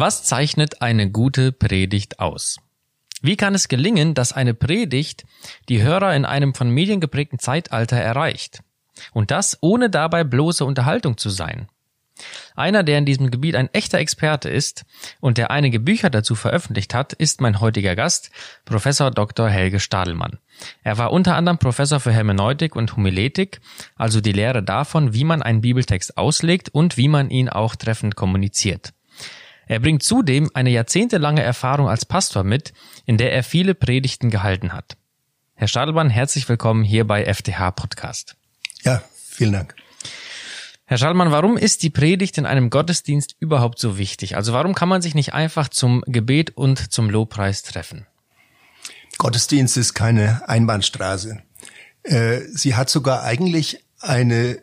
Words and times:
Was 0.00 0.24
zeichnet 0.24 0.80
eine 0.80 1.10
gute 1.10 1.52
Predigt 1.52 2.20
aus? 2.20 2.56
Wie 3.20 3.36
kann 3.36 3.54
es 3.54 3.68
gelingen, 3.68 4.14
dass 4.14 4.32
eine 4.32 4.54
Predigt 4.54 5.26
die 5.68 5.82
Hörer 5.82 6.16
in 6.16 6.24
einem 6.24 6.54
von 6.54 6.70
Medien 6.70 7.00
geprägten 7.00 7.38
Zeitalter 7.38 7.98
erreicht? 7.98 8.62
Und 9.12 9.30
das 9.30 9.58
ohne 9.60 9.90
dabei 9.90 10.24
bloße 10.24 10.64
Unterhaltung 10.64 11.18
zu 11.18 11.28
sein. 11.28 11.68
Einer, 12.56 12.82
der 12.82 12.98
in 12.98 13.06
diesem 13.06 13.30
Gebiet 13.30 13.54
ein 13.54 13.68
echter 13.72 13.98
Experte 13.98 14.48
ist 14.48 14.84
und 15.20 15.38
der 15.38 15.50
einige 15.50 15.80
Bücher 15.80 16.10
dazu 16.10 16.34
veröffentlicht 16.34 16.94
hat, 16.94 17.12
ist 17.12 17.40
mein 17.40 17.60
heutiger 17.60 17.96
Gast, 17.96 18.30
Professor 18.64 19.10
Dr. 19.10 19.48
Helge 19.48 19.80
Stadelmann. 19.80 20.38
Er 20.82 20.98
war 20.98 21.12
unter 21.12 21.36
anderem 21.36 21.58
Professor 21.58 22.00
für 22.00 22.12
Hermeneutik 22.12 22.76
und 22.76 22.96
Homiletik, 22.96 23.60
also 23.96 24.20
die 24.20 24.32
Lehre 24.32 24.62
davon, 24.62 25.14
wie 25.14 25.24
man 25.24 25.42
einen 25.42 25.60
Bibeltext 25.60 26.16
auslegt 26.18 26.68
und 26.68 26.96
wie 26.96 27.08
man 27.08 27.30
ihn 27.30 27.48
auch 27.48 27.76
treffend 27.76 28.16
kommuniziert. 28.16 28.92
Er 29.66 29.78
bringt 29.78 30.02
zudem 30.02 30.50
eine 30.52 30.70
jahrzehntelange 30.70 31.42
Erfahrung 31.42 31.88
als 31.88 32.04
Pastor 32.04 32.42
mit, 32.42 32.72
in 33.06 33.18
der 33.18 33.32
er 33.32 33.44
viele 33.44 33.74
Predigten 33.74 34.28
gehalten 34.28 34.72
hat. 34.72 34.96
Herr 35.54 35.68
Stadelmann, 35.68 36.10
herzlich 36.10 36.48
willkommen 36.48 36.82
hier 36.82 37.06
bei 37.06 37.32
FTH 37.32 37.70
Podcast. 37.72 38.34
Ja, 38.82 39.02
vielen 39.14 39.52
Dank. 39.52 39.76
Herr 40.90 40.98
Stadelmann, 40.98 41.30
warum 41.30 41.56
ist 41.56 41.84
die 41.84 41.90
Predigt 41.90 42.36
in 42.36 42.46
einem 42.46 42.68
Gottesdienst 42.68 43.36
überhaupt 43.38 43.78
so 43.78 43.96
wichtig? 43.96 44.34
Also 44.34 44.52
warum 44.52 44.74
kann 44.74 44.88
man 44.88 45.02
sich 45.02 45.14
nicht 45.14 45.32
einfach 45.34 45.68
zum 45.68 46.02
Gebet 46.08 46.56
und 46.56 46.92
zum 46.92 47.08
Lobpreis 47.08 47.62
treffen? 47.62 48.08
Gottesdienst 49.16 49.76
ist 49.76 49.94
keine 49.94 50.48
Einbahnstraße. 50.48 51.44
Äh, 52.02 52.40
sie 52.52 52.74
hat 52.74 52.90
sogar 52.90 53.22
eigentlich 53.22 53.84
eine 54.00 54.60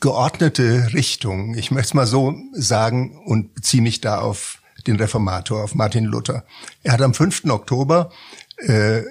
geordnete 0.00 0.92
Richtung. 0.92 1.54
Ich 1.54 1.70
möchte 1.70 1.90
es 1.90 1.94
mal 1.94 2.08
so 2.08 2.34
sagen 2.52 3.22
und 3.24 3.54
beziehe 3.54 3.80
mich 3.80 4.00
da 4.00 4.18
auf 4.18 4.60
den 4.88 4.96
Reformator, 4.96 5.62
auf 5.62 5.76
Martin 5.76 6.04
Luther. 6.04 6.44
Er 6.82 6.94
hat 6.94 7.00
am 7.00 7.14
5. 7.14 7.44
Oktober 7.44 8.10
äh, 8.56 9.02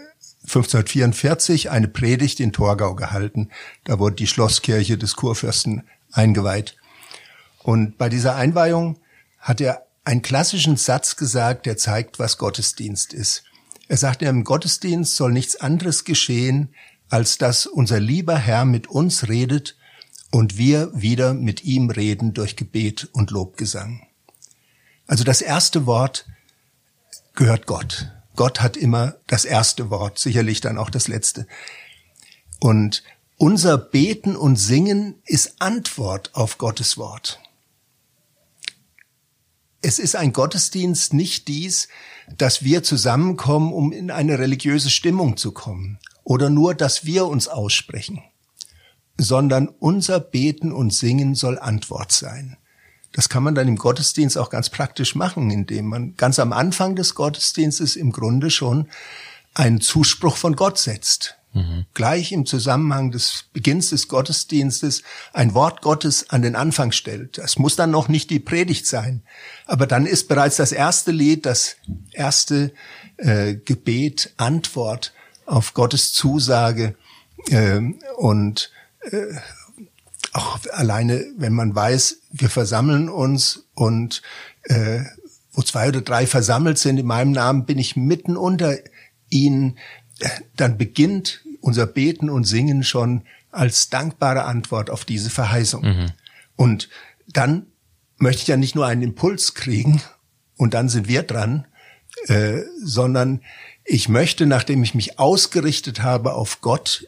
1544 0.44 1.69
eine 1.69 1.88
Predigt 1.88 2.41
in 2.41 2.51
Torgau 2.51 2.95
gehalten. 2.95 3.47
Da 3.85 3.97
wurde 3.97 4.17
die 4.17 4.27
Schlosskirche 4.27 4.97
des 4.97 5.16
Kurfürsten 5.16 5.83
eingeweiht. 6.11 6.75
Und 7.59 7.97
bei 7.97 8.09
dieser 8.09 8.35
Einweihung 8.35 8.99
hat 9.39 9.61
er 9.61 9.85
einen 10.03 10.21
klassischen 10.21 10.75
Satz 10.75 11.16
gesagt, 11.16 11.66
der 11.66 11.77
zeigt, 11.77 12.19
was 12.19 12.38
Gottesdienst 12.38 13.13
ist. 13.13 13.43
Er 13.88 13.97
sagte, 13.97 14.25
im 14.25 14.43
Gottesdienst 14.43 15.16
soll 15.16 15.31
nichts 15.31 15.55
anderes 15.55 16.03
geschehen, 16.03 16.73
als 17.09 17.38
dass 17.38 17.66
unser 17.66 17.99
lieber 17.99 18.38
Herr 18.38 18.66
mit 18.66 18.88
uns 18.88 19.27
redet 19.27 19.77
und 20.31 20.57
wir 20.57 20.91
wieder 20.93 21.33
mit 21.33 21.63
ihm 21.63 21.89
reden 21.89 22.33
durch 22.33 22.55
Gebet 22.55 23.09
und 23.13 23.31
Lobgesang. 23.31 24.05
Also 25.07 25.23
das 25.23 25.41
erste 25.41 25.85
Wort 25.85 26.27
gehört 27.33 27.66
Gott. 27.66 28.11
Gott 28.35 28.61
hat 28.61 28.77
immer 28.77 29.16
das 29.27 29.44
erste 29.44 29.89
Wort, 29.89 30.19
sicherlich 30.19 30.61
dann 30.61 30.77
auch 30.77 30.89
das 30.89 31.07
letzte. 31.07 31.47
Und 32.59 33.03
unser 33.39 33.79
Beten 33.79 34.35
und 34.35 34.57
Singen 34.57 35.15
ist 35.25 35.55
Antwort 35.59 36.35
auf 36.35 36.59
Gottes 36.59 36.99
Wort. 36.99 37.39
Es 39.81 39.97
ist 39.97 40.15
ein 40.15 40.33
Gottesdienst 40.33 41.13
nicht 41.13 41.47
dies, 41.47 41.87
dass 42.37 42.63
wir 42.63 42.83
zusammenkommen, 42.83 43.73
um 43.73 43.91
in 43.91 44.11
eine 44.11 44.37
religiöse 44.37 44.91
Stimmung 44.91 45.37
zu 45.37 45.51
kommen 45.51 45.97
oder 46.23 46.51
nur, 46.51 46.75
dass 46.75 47.05
wir 47.05 47.25
uns 47.25 47.47
aussprechen 47.47 48.21
sondern 49.19 49.67
unser 49.67 50.19
Beten 50.19 50.71
und 50.71 50.93
Singen 50.93 51.35
soll 51.35 51.59
Antwort 51.59 52.11
sein. 52.11 52.57
Das 53.11 53.27
kann 53.27 53.43
man 53.43 53.55
dann 53.55 53.67
im 53.67 53.75
Gottesdienst 53.75 54.37
auch 54.37 54.49
ganz 54.49 54.69
praktisch 54.69 55.15
machen, 55.15 55.51
indem 55.51 55.87
man 55.87 56.15
ganz 56.15 56.39
am 56.39 56.53
Anfang 56.53 56.95
des 56.95 57.16
Gottesdienstes 57.16 57.95
im 57.95 58.11
Grunde 58.11 58.49
schon 58.49 58.88
einen 59.53 59.81
Zuspruch 59.81 60.38
von 60.38 60.55
Gott 60.55 60.78
setzt. 60.78 61.38
Mhm. 61.53 61.85
Gleich 61.93 62.31
im 62.31 62.45
Zusammenhang 62.45 63.11
des 63.11 63.45
Beginns 63.53 63.89
des 63.89 64.07
Gottesdienstes 64.07 65.01
ein 65.33 65.53
Wort 65.55 65.81
Gottes 65.81 66.29
an 66.29 66.43
den 66.43 66.55
Anfang 66.55 66.91
stellt. 66.91 67.39
Das 67.39 67.57
muss 67.57 67.75
dann 67.75 67.89
noch 67.89 68.07
nicht 68.07 68.29
die 68.29 68.39
Predigt 68.39 68.85
sein. 68.85 69.23
Aber 69.65 69.87
dann 69.87 70.05
ist 70.05 70.27
bereits 70.27 70.57
das 70.57 70.71
erste 70.71 71.11
Lied, 71.11 71.45
das 71.45 71.77
erste 72.11 72.71
äh, 73.17 73.55
Gebet, 73.55 74.33
Antwort 74.37 75.13
auf 75.47 75.73
Gottes 75.73 76.13
Zusage. 76.13 76.95
Äh, 77.49 77.81
und 78.17 78.71
äh, 79.11 79.25
auch 80.33 80.59
alleine, 80.71 81.25
wenn 81.37 81.53
man 81.53 81.73
weiß, 81.73 82.17
wir 82.31 82.49
versammeln 82.51 83.09
uns 83.09 83.66
und 83.73 84.21
äh, 84.63 85.01
wo 85.51 85.63
zwei 85.63 85.87
oder 85.87 86.01
drei 86.01 86.27
versammelt 86.27 86.77
sind 86.77 86.99
in 86.99 87.07
meinem 87.07 87.31
Namen, 87.31 87.66
bin 87.66 87.79
ich 87.79 87.95
mitten 87.95 88.37
unter 88.37 88.77
ihnen, 89.29 89.77
dann 90.56 90.78
beginnt 90.78 91.44
unser 91.62 91.85
Beten 91.85 92.30
und 92.30 92.46
Singen 92.46 92.84
schon 92.84 93.24
als 93.52 93.90
dankbare 93.90 94.46
Antwort 94.46 94.90
auf 94.90 95.06
diese 95.06 95.30
Verheißung. 95.30 95.84
Mhm. 95.84 96.12
Und 96.56 96.90
dann 97.28 97.68
möchte 98.18 98.41
ich 98.44 98.47
ja 98.47 98.58
nicht 98.58 98.75
nur 98.75 98.85
einen 98.85 99.02
Impuls 99.02 99.53
kriegen 99.53 100.02
und 100.58 100.74
dann 100.74 100.90
sind 100.90 101.08
wir 101.08 101.24
dran, 101.24 101.66
äh, 102.28 102.62
sondern 102.84 103.41
ich 103.85 104.09
möchte, 104.09 104.46
nachdem 104.46 104.84
ich 104.84 104.94
mich 104.94 105.19
ausgerichtet 105.19 106.03
habe 106.03 106.34
auf 106.34 106.62
Gott 106.62 107.08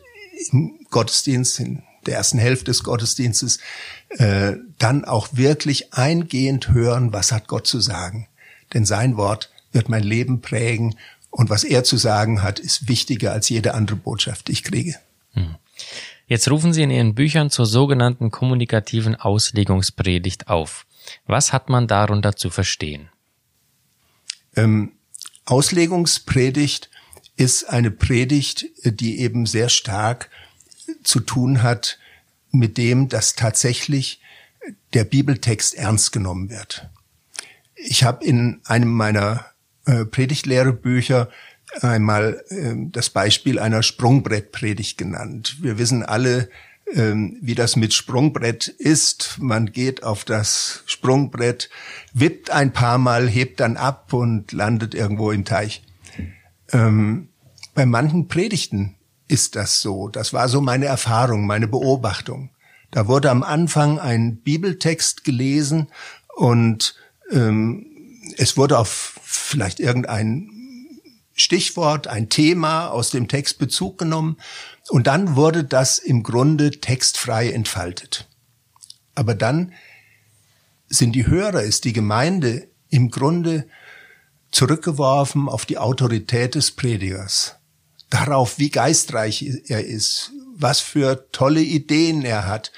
im 0.52 0.80
Gottesdienst, 0.90 1.60
in 1.60 1.84
der 2.06 2.16
ersten 2.16 2.40
Hälfte 2.40 2.66
des 2.66 2.84
Gottesdienstes, 2.84 3.60
äh, 4.10 4.54
dann 4.80 5.06
auch 5.06 5.30
wirklich 5.34 5.94
eingehend 5.94 6.70
hören, 6.70 7.14
was 7.14 7.32
hat 7.32 7.48
Gott 7.48 7.68
zu 7.68 7.80
sagen. 7.80 8.28
Denn 8.74 8.86
sein 8.86 9.18
Wort 9.18 9.52
wird 9.72 9.90
mein 9.90 10.04
Leben 10.04 10.42
prägen 10.42 10.96
und 11.32 11.50
was 11.50 11.64
er 11.64 11.84
zu 11.84 11.98
sagen 11.98 12.44
hat, 12.44 12.60
ist 12.60 12.88
wichtiger 12.88 13.32
als 13.32 13.50
jede 13.50 13.74
andere 13.74 13.96
Botschaft, 13.96 14.50
die 14.50 14.52
ich 14.52 14.64
kriege. 14.64 14.96
Hm. 15.34 15.56
Jetzt 16.28 16.50
rufen 16.52 16.74
Sie 16.74 16.84
in 16.84 16.92
Ihren 16.92 17.16
Büchern 17.16 17.50
zur 17.50 17.66
sogenannten 17.66 18.32
kommunikativen 18.32 19.16
Auslegungspredigt 19.16 20.48
auf. 20.48 20.86
Was 21.26 21.52
hat 21.52 21.70
man 21.70 21.88
darunter 21.88 22.36
zu 22.36 22.50
verstehen? 22.50 23.10
Ähm, 24.56 24.92
Auslegungspredigt 25.46 26.90
ist 27.38 27.70
eine 27.70 27.92
Predigt, 27.92 28.66
die 28.84 29.20
eben 29.20 29.46
sehr 29.46 29.70
stark 29.70 30.30
zu 31.04 31.20
tun 31.22 31.64
hat 31.64 31.98
mit 32.52 32.78
dem, 32.78 33.10
dass 33.10 33.36
tatsächlich 33.36 34.22
der 34.94 35.06
Bibeltext 35.06 35.74
ernst 35.74 36.12
genommen 36.12 36.50
wird. 36.50 36.90
Ich 37.76 38.04
habe 38.04 38.24
in 38.24 38.62
einem 38.66 38.94
meiner 38.94 39.51
äh, 39.86 40.06
Predigtlehrebücher 40.06 41.30
einmal 41.82 42.44
äh, 42.50 42.74
das 42.92 43.10
Beispiel 43.10 43.60
einer 43.60 43.84
Sprungbrettpredigt 43.84 44.98
genannt. 44.98 45.58
Wir 45.62 45.78
wissen 45.78 46.04
alle, 46.04 46.50
äh, 46.86 47.14
wie 47.42 47.56
das 47.56 47.76
mit 47.76 47.94
Sprungbrett 47.94 48.68
ist. 48.68 49.38
Man 49.40 49.72
geht 49.72 50.04
auf 50.04 50.26
das 50.26 50.84
Sprungbrett, 50.86 51.70
wippt 52.14 52.50
ein 52.50 52.74
paar 52.74 52.98
Mal, 52.98 53.28
hebt 53.28 53.60
dann 53.60 53.78
ab 53.78 54.14
und 54.14 54.52
landet 54.52 54.94
irgendwo 54.94 55.32
im 55.32 55.46
Teich. 55.46 55.84
Ähm, 56.74 57.30
bei 57.74 57.86
manchen 57.86 58.28
Predigten 58.28 58.96
ist 59.28 59.56
das 59.56 59.82
so. 59.82 60.10
Das 60.10 60.34
war 60.34 60.50
so 60.50 60.60
meine 60.60 60.86
Erfahrung, 60.86 61.46
meine 61.46 61.68
Beobachtung. 61.68 62.50
Da 62.92 63.08
wurde 63.08 63.32
am 63.32 63.44
Anfang 63.44 63.98
ein 63.98 64.38
Bibeltext 64.38 65.24
gelesen 65.24 65.88
und 66.36 66.96
ähm, 67.32 67.86
es 68.38 68.58
wurde 68.58 68.78
auf 68.78 69.20
vielleicht 69.24 69.80
irgendein 69.80 70.50
Stichwort, 71.34 72.08
ein 72.08 72.30
Thema 72.30 72.88
aus 72.88 73.10
dem 73.10 73.28
Text 73.28 73.58
Bezug 73.58 73.98
genommen 73.98 74.38
und 74.90 75.08
dann 75.08 75.36
wurde 75.36 75.64
das 75.64 75.98
im 75.98 76.24
Grunde 76.24 76.72
textfrei 76.72 77.52
entfaltet. 77.52 78.28
Aber 79.16 79.34
dann 79.34 79.74
sind 80.88 81.14
die 81.14 81.28
Hörer, 81.28 81.62
ist 81.62 81.86
die 81.86 81.94
Gemeinde 81.94 82.68
im 82.90 83.10
Grunde 83.10 83.68
zurückgeworfen 84.52 85.48
auf 85.48 85.66
die 85.66 85.78
Autorität 85.78 86.56
des 86.56 86.72
Predigers 86.72 87.56
darauf, 88.12 88.60
wie 88.60 88.70
geistreich 88.70 89.44
er 89.68 89.84
ist, 89.84 90.32
was 90.56 90.80
für 90.80 91.32
tolle 91.32 91.62
Ideen 91.62 92.24
er 92.24 92.46
hat, 92.46 92.72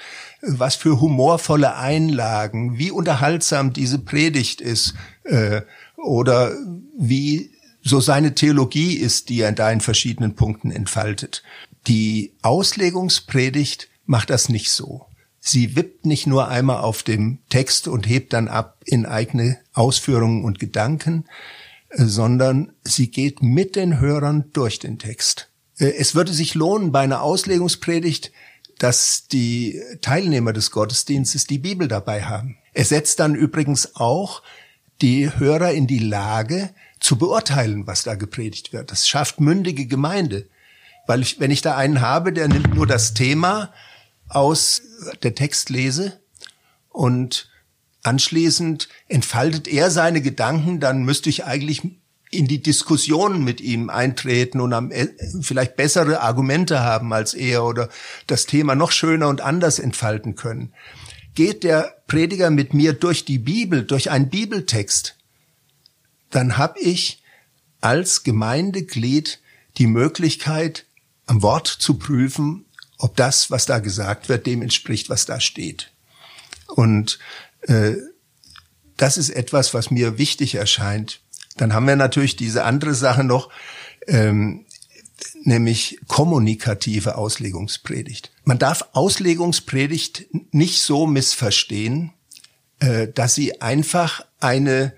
was 0.46 0.76
für 0.76 1.00
humorvolle 1.00 1.76
Einlagen, 1.76 2.78
wie 2.78 2.90
unterhaltsam 2.90 3.72
diese 3.72 3.98
Predigt 3.98 4.60
ist 4.60 4.94
äh, 5.24 5.62
oder 5.96 6.52
wie 6.98 7.50
so 7.82 8.00
seine 8.00 8.34
Theologie 8.34 8.94
ist, 8.94 9.28
die 9.28 9.40
er 9.40 9.52
da 9.52 9.70
in 9.70 9.80
verschiedenen 9.80 10.34
Punkten 10.34 10.70
entfaltet. 10.70 11.42
Die 11.86 12.34
Auslegungspredigt 12.42 13.88
macht 14.06 14.30
das 14.30 14.48
nicht 14.48 14.70
so. 14.70 15.06
Sie 15.38 15.76
wippt 15.76 16.06
nicht 16.06 16.26
nur 16.26 16.48
einmal 16.48 16.78
auf 16.78 17.02
dem 17.02 17.40
Text 17.50 17.86
und 17.86 18.08
hebt 18.08 18.32
dann 18.32 18.48
ab 18.48 18.78
in 18.86 19.04
eigene 19.04 19.58
Ausführungen 19.74 20.42
und 20.44 20.58
Gedanken, 20.58 21.26
sondern 21.94 22.72
sie 22.82 23.10
geht 23.10 23.42
mit 23.42 23.76
den 23.76 24.00
Hörern 24.00 24.46
durch 24.54 24.78
den 24.78 24.98
Text. 24.98 25.50
Äh, 25.78 25.92
es 25.98 26.14
würde 26.14 26.32
sich 26.32 26.54
lohnen, 26.54 26.92
bei 26.92 27.00
einer 27.00 27.22
Auslegungspredigt 27.22 28.32
dass 28.78 29.26
die 29.28 29.80
Teilnehmer 30.00 30.52
des 30.52 30.70
Gottesdienstes 30.70 31.46
die 31.46 31.58
Bibel 31.58 31.88
dabei 31.88 32.24
haben. 32.24 32.58
Er 32.72 32.84
setzt 32.84 33.20
dann 33.20 33.34
übrigens 33.34 33.96
auch 33.96 34.42
die 35.00 35.30
Hörer 35.38 35.72
in 35.72 35.86
die 35.86 35.98
Lage, 35.98 36.70
zu 37.04 37.16
beurteilen, 37.16 37.86
was 37.86 38.02
da 38.02 38.14
gepredigt 38.14 38.72
wird. 38.72 38.90
Das 38.90 39.06
schafft 39.06 39.38
mündige 39.38 39.86
Gemeinde. 39.86 40.48
Weil 41.06 41.20
ich, 41.20 41.38
wenn 41.38 41.50
ich 41.50 41.60
da 41.60 41.76
einen 41.76 42.00
habe, 42.00 42.32
der 42.32 42.48
nimmt 42.48 42.74
nur 42.74 42.86
das 42.86 43.12
Thema 43.12 43.74
aus 44.28 44.80
der 45.22 45.34
Textlese 45.34 46.18
und 46.88 47.50
anschließend 48.02 48.88
entfaltet 49.06 49.68
er 49.68 49.90
seine 49.90 50.22
Gedanken, 50.22 50.80
dann 50.80 51.02
müsste 51.02 51.28
ich 51.28 51.44
eigentlich 51.44 51.82
in 52.34 52.46
die 52.46 52.62
Diskussion 52.62 53.44
mit 53.44 53.60
ihm 53.60 53.90
eintreten 53.90 54.60
und 54.60 54.72
am, 54.72 54.90
äh, 54.90 55.08
vielleicht 55.40 55.76
bessere 55.76 56.20
Argumente 56.20 56.80
haben 56.80 57.12
als 57.12 57.34
er 57.34 57.64
oder 57.64 57.88
das 58.26 58.46
Thema 58.46 58.74
noch 58.74 58.92
schöner 58.92 59.28
und 59.28 59.40
anders 59.40 59.78
entfalten 59.78 60.34
können. 60.34 60.72
Geht 61.34 61.64
der 61.64 62.02
Prediger 62.06 62.50
mit 62.50 62.74
mir 62.74 62.92
durch 62.92 63.24
die 63.24 63.38
Bibel, 63.38 63.84
durch 63.84 64.10
einen 64.10 64.30
Bibeltext, 64.30 65.16
dann 66.30 66.56
habe 66.58 66.80
ich 66.80 67.22
als 67.80 68.22
Gemeindeglied 68.22 69.40
die 69.78 69.86
Möglichkeit, 69.86 70.86
am 71.26 71.42
Wort 71.42 71.66
zu 71.66 71.94
prüfen, 71.94 72.64
ob 72.98 73.16
das, 73.16 73.50
was 73.50 73.66
da 73.66 73.78
gesagt 73.78 74.28
wird, 74.28 74.46
dem 74.46 74.62
entspricht, 74.62 75.10
was 75.10 75.26
da 75.26 75.40
steht. 75.40 75.92
Und 76.68 77.18
äh, 77.62 77.94
das 78.96 79.16
ist 79.16 79.30
etwas, 79.30 79.74
was 79.74 79.90
mir 79.90 80.18
wichtig 80.18 80.54
erscheint. 80.54 81.20
Dann 81.56 81.72
haben 81.72 81.86
wir 81.86 81.96
natürlich 81.96 82.36
diese 82.36 82.64
andere 82.64 82.94
Sache 82.94 83.24
noch, 83.24 83.50
ähm, 84.06 84.66
nämlich 85.42 86.00
kommunikative 86.08 87.16
Auslegungspredigt. 87.16 88.32
Man 88.44 88.58
darf 88.58 88.88
Auslegungspredigt 88.92 90.26
nicht 90.52 90.82
so 90.82 91.06
missverstehen, 91.06 92.12
äh, 92.80 93.08
dass 93.08 93.34
sie 93.34 93.60
einfach 93.60 94.24
eine, 94.40 94.94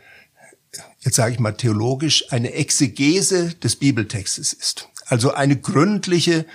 jetzt 1.01 1.17
sage 1.17 1.35
ich 1.35 1.41
mal 1.41 1.53
theologisch, 1.53 2.33
eine 2.33 2.53
Exegese 2.53 3.55
des 3.55 3.77
Bibeltextes 3.77 4.53
ist. 4.53 4.89
Also 5.07 5.33
eine 5.33 5.57
gründliche 5.57 6.47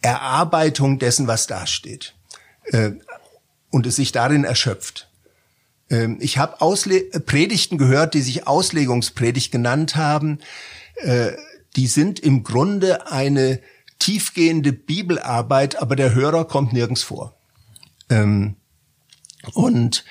Erarbeitung 0.00 0.98
dessen, 0.98 1.26
was 1.26 1.46
da 1.46 1.66
steht. 1.66 2.14
Äh, 2.64 2.92
und 3.70 3.86
es 3.86 3.96
sich 3.96 4.12
darin 4.12 4.44
erschöpft. 4.44 5.09
Ähm, 5.90 6.18
ich 6.20 6.38
habe 6.38 6.60
Ausle 6.60 7.00
Predigten 7.26 7.78
gehört, 7.78 8.14
die 8.14 8.22
sich 8.22 8.46
Auslegungspredigt 8.46 9.52
genannt 9.52 9.96
haben. 9.96 10.38
Äh, 10.96 11.32
die 11.76 11.86
sind 11.86 12.20
im 12.20 12.42
Grunde 12.42 13.10
eine 13.10 13.60
tiefgehende 13.98 14.72
Bibelarbeit, 14.72 15.80
aber 15.80 15.96
der 15.96 16.14
Hörer 16.14 16.46
kommt 16.46 16.72
nirgends 16.72 17.02
vor. 17.02 17.36
Ähm, 18.08 18.56
und 19.54 20.04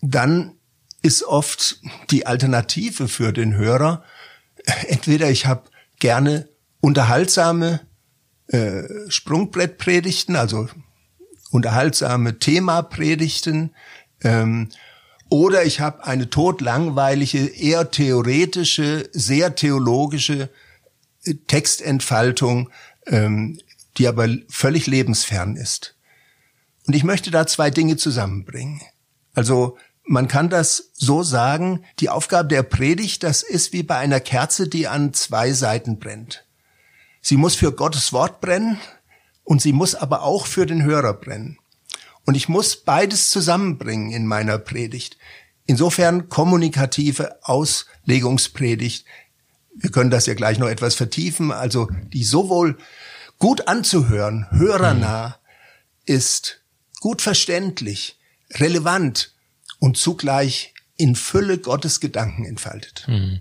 dann 0.00 0.54
ist 1.02 1.24
oft 1.24 1.80
die 2.10 2.26
Alternative 2.26 3.08
für 3.08 3.32
den 3.32 3.54
Hörer, 3.54 4.04
entweder 4.88 5.30
ich 5.30 5.46
habe 5.46 5.64
gerne 5.98 6.48
unterhaltsame 6.80 7.80
äh, 8.48 8.82
Sprungbrettpredigten, 9.08 10.36
also 10.36 10.68
unterhaltsame 11.50 12.38
Themapredigten, 12.38 13.74
ähm, 14.22 14.70
oder 15.28 15.64
ich 15.64 15.80
habe 15.80 16.04
eine 16.04 16.30
todlangweilige, 16.30 17.46
eher 17.46 17.90
theoretische, 17.90 19.08
sehr 19.12 19.54
theologische 19.54 20.50
äh, 21.24 21.34
Textentfaltung, 21.46 22.70
ähm, 23.06 23.60
die 23.96 24.08
aber 24.08 24.28
völlig 24.48 24.86
lebensfern 24.86 25.56
ist. 25.56 25.96
Und 26.86 26.94
ich 26.94 27.04
möchte 27.04 27.30
da 27.30 27.46
zwei 27.46 27.70
Dinge 27.70 27.96
zusammenbringen. 27.96 28.80
Also 29.34 29.76
man 30.04 30.26
kann 30.26 30.48
das 30.48 30.90
so 30.94 31.22
sagen, 31.22 31.84
die 31.98 32.08
Aufgabe 32.08 32.48
der 32.48 32.62
Predigt, 32.62 33.22
das 33.22 33.42
ist 33.42 33.74
wie 33.74 33.82
bei 33.82 33.96
einer 33.96 34.20
Kerze, 34.20 34.68
die 34.68 34.88
an 34.88 35.12
zwei 35.12 35.52
Seiten 35.52 35.98
brennt. 35.98 36.46
Sie 37.20 37.36
muss 37.36 37.54
für 37.54 37.72
Gottes 37.72 38.14
Wort 38.14 38.40
brennen 38.40 38.80
und 39.44 39.60
sie 39.60 39.74
muss 39.74 39.94
aber 39.94 40.22
auch 40.22 40.46
für 40.46 40.64
den 40.64 40.82
Hörer 40.82 41.12
brennen. 41.12 41.58
Und 42.28 42.34
ich 42.34 42.46
muss 42.46 42.76
beides 42.76 43.30
zusammenbringen 43.30 44.10
in 44.10 44.26
meiner 44.26 44.58
Predigt. 44.58 45.16
Insofern 45.64 46.28
kommunikative 46.28 47.38
Auslegungspredigt. 47.42 49.06
Wir 49.74 49.90
können 49.90 50.10
das 50.10 50.26
ja 50.26 50.34
gleich 50.34 50.58
noch 50.58 50.68
etwas 50.68 50.94
vertiefen. 50.94 51.52
Also 51.52 51.88
die 52.12 52.24
sowohl 52.24 52.76
gut 53.38 53.66
anzuhören, 53.66 54.46
hörernah 54.50 55.38
ist, 56.04 56.60
gut 57.00 57.22
verständlich, 57.22 58.18
relevant 58.56 59.34
und 59.78 59.96
zugleich 59.96 60.74
in 60.98 61.16
Fülle 61.16 61.56
Gottes 61.56 61.98
Gedanken 61.98 62.44
entfaltet. 62.44 63.06
Mhm. 63.08 63.40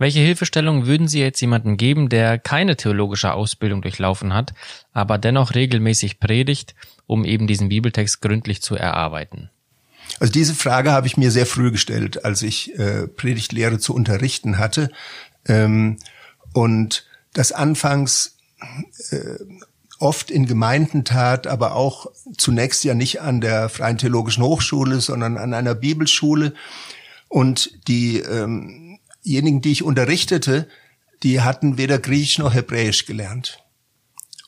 Welche 0.00 0.20
Hilfestellung 0.20 0.86
würden 0.86 1.08
Sie 1.08 1.20
jetzt 1.20 1.42
jemandem 1.42 1.76
geben, 1.76 2.08
der 2.08 2.38
keine 2.38 2.74
theologische 2.74 3.34
Ausbildung 3.34 3.82
durchlaufen 3.82 4.32
hat, 4.32 4.54
aber 4.94 5.18
dennoch 5.18 5.54
regelmäßig 5.54 6.20
predigt, 6.20 6.74
um 7.06 7.26
eben 7.26 7.46
diesen 7.46 7.68
Bibeltext 7.68 8.22
gründlich 8.22 8.62
zu 8.62 8.76
erarbeiten? 8.76 9.50
Also 10.18 10.32
diese 10.32 10.54
Frage 10.54 10.92
habe 10.92 11.06
ich 11.06 11.18
mir 11.18 11.30
sehr 11.30 11.44
früh 11.44 11.70
gestellt, 11.70 12.24
als 12.24 12.40
ich 12.40 12.78
äh, 12.78 13.08
Predigtlehre 13.08 13.78
zu 13.78 13.94
unterrichten 13.94 14.56
hatte. 14.56 14.90
Ähm, 15.46 15.98
und 16.54 17.06
das 17.34 17.52
anfangs 17.52 18.38
äh, 19.10 19.36
oft 19.98 20.30
in 20.30 20.46
Gemeinden 20.46 21.04
tat, 21.04 21.46
aber 21.46 21.74
auch 21.74 22.06
zunächst 22.38 22.84
ja 22.84 22.94
nicht 22.94 23.20
an 23.20 23.42
der 23.42 23.68
Freien 23.68 23.98
Theologischen 23.98 24.44
Hochschule, 24.44 25.02
sondern 25.02 25.36
an 25.36 25.52
einer 25.52 25.74
Bibelschule. 25.74 26.54
Und 27.28 27.86
die 27.86 28.20
ähm, 28.20 28.89
diejenigen, 29.24 29.60
die 29.60 29.72
ich 29.72 29.82
unterrichtete, 29.82 30.68
die 31.22 31.40
hatten 31.40 31.78
weder 31.78 31.98
Griechisch 31.98 32.38
noch 32.38 32.54
Hebräisch 32.54 33.06
gelernt. 33.06 33.62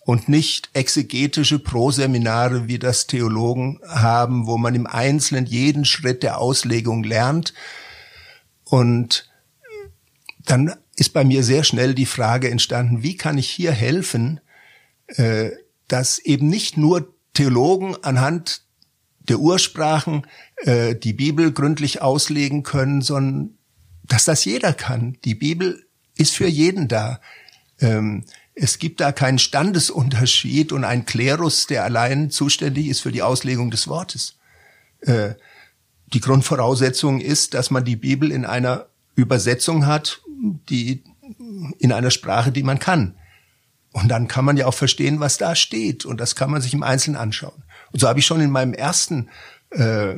Und 0.04 0.28
nicht 0.28 0.70
exegetische 0.72 1.60
Proseminare, 1.60 2.66
wie 2.66 2.78
das 2.78 3.06
Theologen 3.06 3.78
haben, 3.86 4.46
wo 4.46 4.58
man 4.58 4.74
im 4.74 4.86
Einzelnen 4.86 5.46
jeden 5.46 5.84
Schritt 5.84 6.24
der 6.24 6.38
Auslegung 6.38 7.04
lernt. 7.04 7.54
Und 8.64 9.30
dann 10.44 10.74
ist 10.96 11.12
bei 11.12 11.24
mir 11.24 11.44
sehr 11.44 11.62
schnell 11.62 11.94
die 11.94 12.06
Frage 12.06 12.50
entstanden, 12.50 13.02
wie 13.02 13.16
kann 13.16 13.38
ich 13.38 13.48
hier 13.48 13.70
helfen, 13.70 14.40
äh, 15.06 15.50
dass 15.86 16.18
eben 16.18 16.48
nicht 16.48 16.76
nur 16.76 17.14
Theologen 17.34 17.96
anhand 18.02 18.62
der 19.20 19.38
Ursprachen 19.38 20.26
äh, 20.56 20.96
die 20.96 21.12
Bibel 21.12 21.52
gründlich 21.52 22.02
auslegen 22.02 22.62
können, 22.62 23.02
sondern 23.02 23.58
dass 24.04 24.24
das 24.24 24.44
jeder 24.44 24.72
kann. 24.72 25.18
Die 25.24 25.34
Bibel 25.34 25.86
ist 26.16 26.34
für 26.34 26.48
jeden 26.48 26.88
da. 26.88 27.20
Ähm, 27.80 28.24
es 28.54 28.78
gibt 28.78 29.00
da 29.00 29.12
keinen 29.12 29.38
Standesunterschied 29.38 30.72
und 30.72 30.84
einen 30.84 31.06
Klerus, 31.06 31.66
der 31.66 31.84
allein 31.84 32.30
zuständig 32.30 32.88
ist 32.88 33.00
für 33.00 33.12
die 33.12 33.22
Auslegung 33.22 33.70
des 33.70 33.88
Wortes. 33.88 34.36
Äh, 35.00 35.34
die 36.12 36.20
Grundvoraussetzung 36.20 37.20
ist, 37.20 37.54
dass 37.54 37.70
man 37.70 37.84
die 37.84 37.96
Bibel 37.96 38.30
in 38.30 38.44
einer 38.44 38.86
Übersetzung 39.14 39.86
hat, 39.86 40.20
die 40.68 41.02
in 41.78 41.92
einer 41.92 42.10
Sprache, 42.10 42.52
die 42.52 42.62
man 42.62 42.78
kann. 42.78 43.16
Und 43.92 44.08
dann 44.08 44.28
kann 44.28 44.44
man 44.44 44.56
ja 44.56 44.66
auch 44.66 44.74
verstehen, 44.74 45.20
was 45.20 45.38
da 45.38 45.54
steht. 45.54 46.04
Und 46.04 46.20
das 46.20 46.36
kann 46.36 46.50
man 46.50 46.60
sich 46.60 46.74
im 46.74 46.82
Einzelnen 46.82 47.16
anschauen. 47.16 47.62
Und 47.92 48.00
so 48.00 48.08
habe 48.08 48.18
ich 48.18 48.26
schon 48.26 48.40
in 48.40 48.50
meinem 48.50 48.74
ersten 48.74 49.28
äh, 49.70 50.16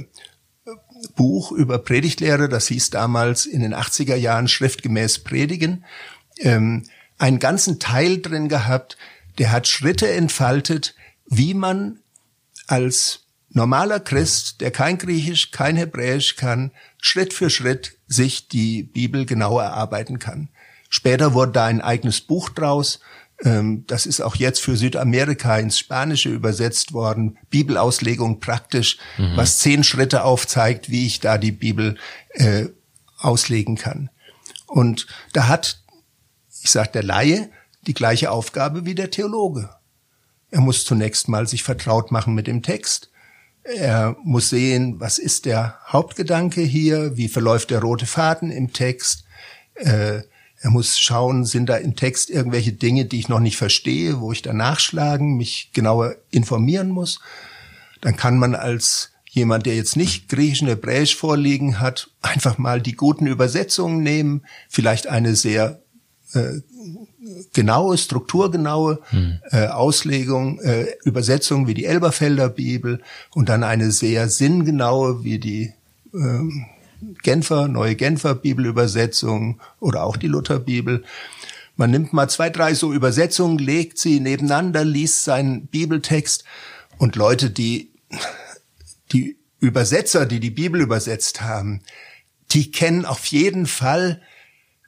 Buch 1.09 1.53
über 1.53 1.79
Predigtlehre, 1.79 2.49
das 2.49 2.69
hieß 2.69 2.91
damals 2.91 3.47
in 3.47 3.61
den 3.61 3.75
80er 3.75 4.17
Jahren 4.17 4.49
schriftgemäß 4.49 5.21
Predigen, 5.21 5.85
ähm, 6.39 6.85
einen 7.19 7.39
ganzen 7.39 7.79
Teil 7.79 8.21
drin 8.21 8.49
gehabt, 8.49 8.97
der 9.39 9.53
hat 9.53 9.69
Schritte 9.69 10.11
entfaltet, 10.11 10.95
wie 11.27 11.55
man 11.55 12.01
als 12.67 13.25
normaler 13.51 14.01
Christ, 14.01 14.61
der 14.61 14.71
kein 14.71 14.99
Griechisch, 14.99 15.51
kein 15.51 15.77
Hebräisch 15.77 16.37
kann, 16.37 16.73
Schritt 17.01 17.33
für 17.33 17.51
Schritt 17.51 17.97
sich 18.07 18.49
die 18.49 18.83
Bibel 18.83 19.27
genauer 19.27 19.63
erarbeiten 19.63 20.19
kann. 20.19 20.49
Später 20.89 21.35
wurde 21.35 21.53
da 21.53 21.65
ein 21.67 21.81
eigenes 21.81 22.21
Buch 22.21 22.51
draus 22.51 23.01
das 23.43 24.07
ist 24.07 24.21
auch 24.21 24.37
jetzt 24.37 24.61
für 24.61 24.77
Südamerika 24.77 25.59
ins 25.59 25.79
Spanische 25.79 26.31
übersetzt 26.31 26.93
worden. 26.93 27.37
Bibelauslegung 27.51 28.41
praktisch, 28.41 28.99
mhm. 29.19 29.37
was 29.37 29.59
zehn 29.59 29.83
Schritte 29.85 30.25
aufzeigt, 30.25 30.89
wie 30.89 31.07
ich 31.07 31.21
da 31.21 31.37
die 31.37 31.53
Bibel 31.53 31.99
äh, 32.31 32.67
auslegen 33.19 33.77
kann. 33.77 34.11
Und 34.67 35.07
da 35.33 35.49
hat, 35.49 35.81
ich 36.63 36.71
sag 36.71 36.93
der 36.93 37.03
Laie, 37.03 37.51
die 37.87 37.95
gleiche 37.95 38.31
Aufgabe 38.31 38.87
wie 38.87 38.95
der 38.95 39.11
Theologe. 39.11 39.71
Er 40.51 40.61
muss 40.61 40.85
zunächst 40.85 41.29
mal 41.29 41.49
sich 41.49 41.63
vertraut 41.63 42.13
machen 42.13 42.35
mit 42.35 42.47
dem 42.47 42.63
Text. 42.63 43.11
Er 43.65 44.17
muss 44.23 44.51
sehen, 44.51 45.01
was 45.01 45.19
ist 45.19 45.47
der 45.47 45.79
Hauptgedanke 45.87 46.61
hier, 46.61 47.17
wie 47.17 47.29
verläuft 47.29 47.71
der 47.71 47.81
rote 47.81 48.07
Faden 48.07 48.51
im 48.51 48.73
Text. 48.73 49.25
Äh, 49.75 50.23
Er 50.65 50.71
muss 50.71 50.99
schauen, 50.99 51.45
sind 51.45 51.69
da 51.69 51.77
im 51.77 51.95
Text 51.95 52.31
irgendwelche 52.31 52.73
Dinge, 52.73 53.05
die 53.05 53.19
ich 53.19 53.29
noch 53.29 53.39
nicht 53.39 53.59
verstehe, 53.59 54.21
wo 54.21 54.33
ich 54.33 54.41
da 54.41 54.55
nachschlagen, 54.55 55.37
mich 55.37 55.73
genauer 55.75 56.17
informieren 56.31 56.89
muss. 56.89 57.21
Dann 58.01 58.17
kann 58.17 58.39
man 58.39 58.55
als 58.55 59.11
jemand, 59.29 59.67
der 59.67 59.77
jetzt 59.77 59.95
nicht 59.95 60.31
Griechisch 60.31 60.63
und 60.63 60.69
Hebräisch 60.69 61.17
vorliegen 61.17 61.81
hat, 61.81 62.09
einfach 62.23 62.57
mal 62.57 62.81
die 62.81 62.95
guten 62.95 63.27
Übersetzungen 63.27 64.03
nehmen, 64.03 64.47
vielleicht 64.71 65.07
eine 65.07 65.37
sehr 65.37 65.83
äh, 66.33 66.63
genaue, 67.53 67.99
strukturgenaue 67.99 69.01
hm. 69.11 69.41
äh, 69.51 69.67
Auslegung, 69.67 70.61
äh, 70.61 70.87
Übersetzung 71.05 71.67
wie 71.67 71.75
die 71.75 71.85
Elberfelder 71.85 72.49
Bibel 72.49 73.03
und 73.35 73.51
dann 73.51 73.65
eine 73.65 73.91
sehr 73.91 74.31
sinngenaue 74.31 75.25
wie 75.25 75.39
die 75.39 75.75
äh, 76.15 76.39
Genfer, 77.23 77.69
neue 77.69 77.95
Genfer 77.97 78.35
Bibelübersetzung 78.35 79.61
oder 79.81 80.05
auch 80.05 80.17
die 80.17 80.27
Lutherbibel. 80.27 81.05
Man 81.77 81.91
nimmt 81.91 82.13
mal 82.13 82.29
zwei, 82.29 82.51
drei 82.51 82.75
so 82.75 82.93
Übersetzungen, 82.93 83.59
legt 83.59 83.99
sie 83.99 84.21
nebeneinander, 84.21 84.85
liest 84.85 85.25
seinen 85.25 85.67
Bibeltext 85.67 86.45
und 86.99 87.17
Leute, 87.17 87.51
die, 87.51 87.93
die 89.13 89.39
Übersetzer, 89.59 90.27
die 90.27 90.41
die 90.41 90.51
Bibel 90.51 90.81
übersetzt 90.81 91.41
haben, 91.41 91.83
die 92.51 92.71
kennen 92.71 93.05
auf 93.05 93.25
jeden 93.27 93.67
Fall 93.67 94.23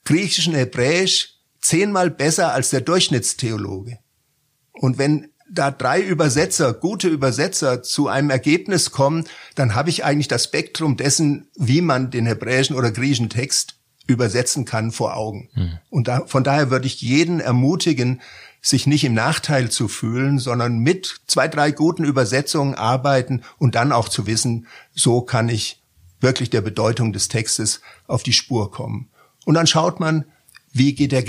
Griechisch 0.04 0.46
und 0.46 0.54
Hebräisch 0.54 1.34
zehnmal 1.60 2.10
besser 2.10 2.52
als 2.52 2.70
der 2.70 2.80
Durchschnittstheologe. 2.80 3.98
Und 4.72 4.98
wenn 4.98 5.30
da 5.50 5.70
drei 5.70 6.00
Übersetzer, 6.00 6.74
gute 6.74 7.08
Übersetzer 7.08 7.82
zu 7.82 8.08
einem 8.08 8.30
Ergebnis 8.30 8.90
kommen, 8.90 9.24
dann 9.54 9.74
habe 9.74 9.90
ich 9.90 10.04
eigentlich 10.04 10.28
das 10.28 10.44
Spektrum 10.44 10.96
dessen, 10.96 11.48
wie 11.54 11.80
man 11.80 12.10
den 12.10 12.26
hebräischen 12.26 12.76
oder 12.76 12.90
griechischen 12.90 13.30
Text 13.30 13.76
übersetzen 14.06 14.64
kann, 14.64 14.92
vor 14.92 15.16
Augen. 15.16 15.48
Hm. 15.54 15.78
Und 15.90 16.08
da, 16.08 16.24
von 16.26 16.44
daher 16.44 16.70
würde 16.70 16.86
ich 16.86 17.00
jeden 17.02 17.40
ermutigen, 17.40 18.20
sich 18.60 18.86
nicht 18.86 19.04
im 19.04 19.14
Nachteil 19.14 19.70
zu 19.70 19.88
fühlen, 19.88 20.38
sondern 20.38 20.78
mit 20.78 21.20
zwei, 21.26 21.46
drei 21.48 21.70
guten 21.70 22.04
Übersetzungen 22.04 22.74
arbeiten 22.74 23.42
und 23.58 23.74
dann 23.74 23.92
auch 23.92 24.08
zu 24.08 24.26
wissen, 24.26 24.66
so 24.94 25.20
kann 25.20 25.48
ich 25.48 25.80
wirklich 26.20 26.50
der 26.50 26.62
Bedeutung 26.62 27.12
des 27.12 27.28
Textes 27.28 27.80
auf 28.06 28.22
die 28.22 28.32
Spur 28.32 28.70
kommen. 28.70 29.08
Und 29.44 29.54
dann 29.54 29.66
schaut 29.66 30.00
man, 30.00 30.24
wie 30.72 30.94
geht 30.94 31.12
der 31.12 31.22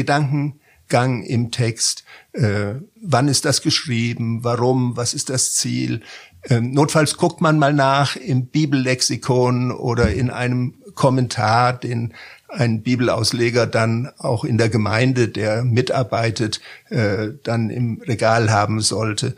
Gedankengang 0.87 1.23
im 1.23 1.51
Text? 1.51 2.03
Äh, 2.33 2.75
wann 3.01 3.27
ist 3.27 3.45
das 3.45 3.61
geschrieben? 3.61 4.43
Warum? 4.43 4.97
Was 4.97 5.13
ist 5.13 5.29
das 5.29 5.55
Ziel? 5.55 6.01
Ähm, 6.49 6.71
notfalls 6.71 7.17
guckt 7.17 7.41
man 7.41 7.59
mal 7.59 7.73
nach 7.73 8.15
im 8.15 8.47
Bibellexikon 8.47 9.71
oder 9.71 10.11
in 10.11 10.29
einem 10.29 10.75
Kommentar, 10.95 11.73
den 11.73 12.13
ein 12.49 12.81
Bibelausleger 12.81 13.67
dann 13.67 14.09
auch 14.17 14.45
in 14.45 14.57
der 14.57 14.69
Gemeinde, 14.69 15.27
der 15.27 15.63
mitarbeitet, 15.63 16.61
äh, 16.89 17.29
dann 17.43 17.69
im 17.69 18.01
Regal 18.01 18.51
haben 18.51 18.81
sollte. 18.81 19.35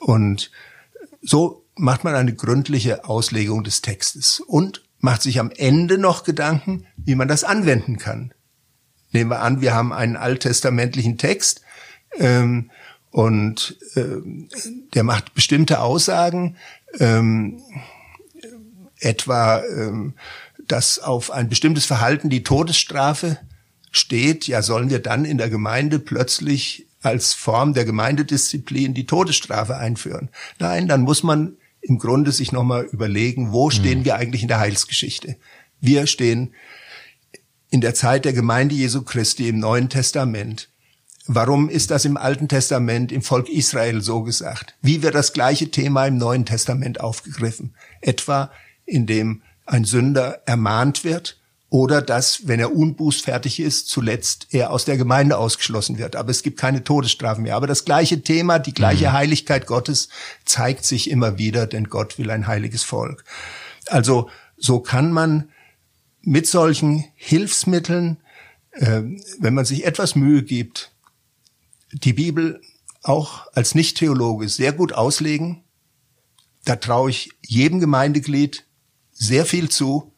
Und 0.00 0.50
so 1.20 1.64
macht 1.74 2.04
man 2.04 2.14
eine 2.14 2.34
gründliche 2.34 3.06
Auslegung 3.06 3.64
des 3.64 3.82
Textes 3.82 4.38
und 4.38 4.82
macht 5.00 5.22
sich 5.22 5.40
am 5.40 5.50
Ende 5.50 5.98
noch 5.98 6.22
Gedanken, 6.22 6.86
wie 6.96 7.16
man 7.16 7.28
das 7.28 7.42
anwenden 7.42 7.98
kann. 7.98 8.32
Nehmen 9.14 9.30
wir 9.30 9.40
an, 9.40 9.60
wir 9.60 9.72
haben 9.72 9.92
einen 9.92 10.16
alttestamentlichen 10.16 11.18
Text 11.18 11.62
ähm, 12.18 12.70
und 13.10 13.78
ähm, 13.94 14.48
der 14.92 15.04
macht 15.04 15.34
bestimmte 15.34 15.80
Aussagen, 15.80 16.56
ähm, 16.98 17.62
etwa, 18.98 19.62
ähm, 19.62 20.14
dass 20.66 20.98
auf 20.98 21.30
ein 21.30 21.48
bestimmtes 21.48 21.84
Verhalten 21.84 22.28
die 22.28 22.42
Todesstrafe 22.42 23.38
steht. 23.92 24.48
Ja, 24.48 24.62
sollen 24.62 24.90
wir 24.90 24.98
dann 24.98 25.24
in 25.24 25.38
der 25.38 25.48
Gemeinde 25.48 26.00
plötzlich 26.00 26.88
als 27.00 27.34
Form 27.34 27.72
der 27.72 27.84
Gemeindedisziplin 27.84 28.94
die 28.94 29.06
Todesstrafe 29.06 29.76
einführen? 29.76 30.28
Nein, 30.58 30.88
dann 30.88 31.02
muss 31.02 31.22
man 31.22 31.56
im 31.82 31.98
Grunde 32.00 32.32
sich 32.32 32.50
nochmal 32.50 32.84
überlegen, 32.84 33.52
wo 33.52 33.70
stehen 33.70 34.00
mhm. 34.00 34.04
wir 34.06 34.16
eigentlich 34.16 34.42
in 34.42 34.48
der 34.48 34.58
Heilsgeschichte? 34.58 35.36
Wir 35.80 36.08
stehen 36.08 36.54
in 37.74 37.80
der 37.80 37.94
Zeit 37.94 38.24
der 38.24 38.32
Gemeinde 38.32 38.72
Jesu 38.72 39.02
Christi 39.02 39.48
im 39.48 39.58
Neuen 39.58 39.88
Testament. 39.88 40.68
Warum 41.26 41.68
ist 41.68 41.90
das 41.90 42.04
im 42.04 42.16
Alten 42.16 42.46
Testament 42.46 43.10
im 43.10 43.20
Volk 43.20 43.48
Israel 43.48 44.00
so 44.00 44.22
gesagt? 44.22 44.76
Wie 44.80 45.02
wird 45.02 45.16
das 45.16 45.32
gleiche 45.32 45.72
Thema 45.72 46.06
im 46.06 46.16
Neuen 46.16 46.46
Testament 46.46 47.00
aufgegriffen? 47.00 47.74
Etwa 48.00 48.52
indem 48.86 49.42
ein 49.66 49.84
Sünder 49.84 50.42
ermahnt 50.46 51.02
wird 51.02 51.40
oder 51.68 52.00
dass, 52.00 52.46
wenn 52.46 52.60
er 52.60 52.76
unbußfertig 52.76 53.58
ist, 53.58 53.88
zuletzt 53.88 54.46
er 54.52 54.70
aus 54.70 54.84
der 54.84 54.96
Gemeinde 54.96 55.36
ausgeschlossen 55.36 55.98
wird. 55.98 56.14
Aber 56.14 56.30
es 56.30 56.44
gibt 56.44 56.60
keine 56.60 56.84
Todesstrafe 56.84 57.40
mehr. 57.40 57.56
Aber 57.56 57.66
das 57.66 57.84
gleiche 57.84 58.22
Thema, 58.22 58.60
die 58.60 58.74
gleiche 58.74 59.08
mhm. 59.08 59.12
Heiligkeit 59.14 59.66
Gottes 59.66 60.10
zeigt 60.44 60.84
sich 60.84 61.10
immer 61.10 61.38
wieder, 61.38 61.66
denn 61.66 61.88
Gott 61.88 62.18
will 62.18 62.30
ein 62.30 62.46
heiliges 62.46 62.84
Volk. 62.84 63.24
Also 63.88 64.30
so 64.56 64.78
kann 64.78 65.10
man 65.10 65.48
mit 66.24 66.46
solchen 66.46 67.04
Hilfsmitteln, 67.14 68.18
äh, 68.72 69.02
wenn 69.38 69.54
man 69.54 69.64
sich 69.64 69.84
etwas 69.84 70.14
Mühe 70.14 70.42
gibt, 70.42 70.92
die 71.92 72.12
Bibel 72.12 72.60
auch 73.02 73.46
als 73.52 73.74
Nicht-Theologe 73.74 74.48
sehr 74.48 74.72
gut 74.72 74.92
auslegen. 74.92 75.62
Da 76.64 76.76
traue 76.76 77.10
ich 77.10 77.30
jedem 77.42 77.78
Gemeindeglied 77.78 78.66
sehr 79.12 79.44
viel 79.44 79.68
zu. 79.68 80.12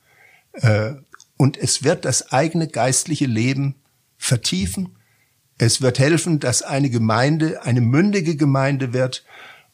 Äh, 0.53 0.95
und 1.37 1.57
es 1.59 1.83
wird 1.83 2.05
das 2.05 2.33
eigene 2.33 2.69
geistliche 2.69 3.27
Leben 3.27 3.75
vertiefen. 4.17 4.97
Es 5.59 5.83
wird 5.83 5.99
helfen, 5.99 6.41
dass 6.41 6.63
eine 6.63 6.89
Gemeinde 6.89 7.63
eine 7.63 7.81
mündige 7.81 8.37
Gemeinde 8.37 8.93
wird. 8.93 9.25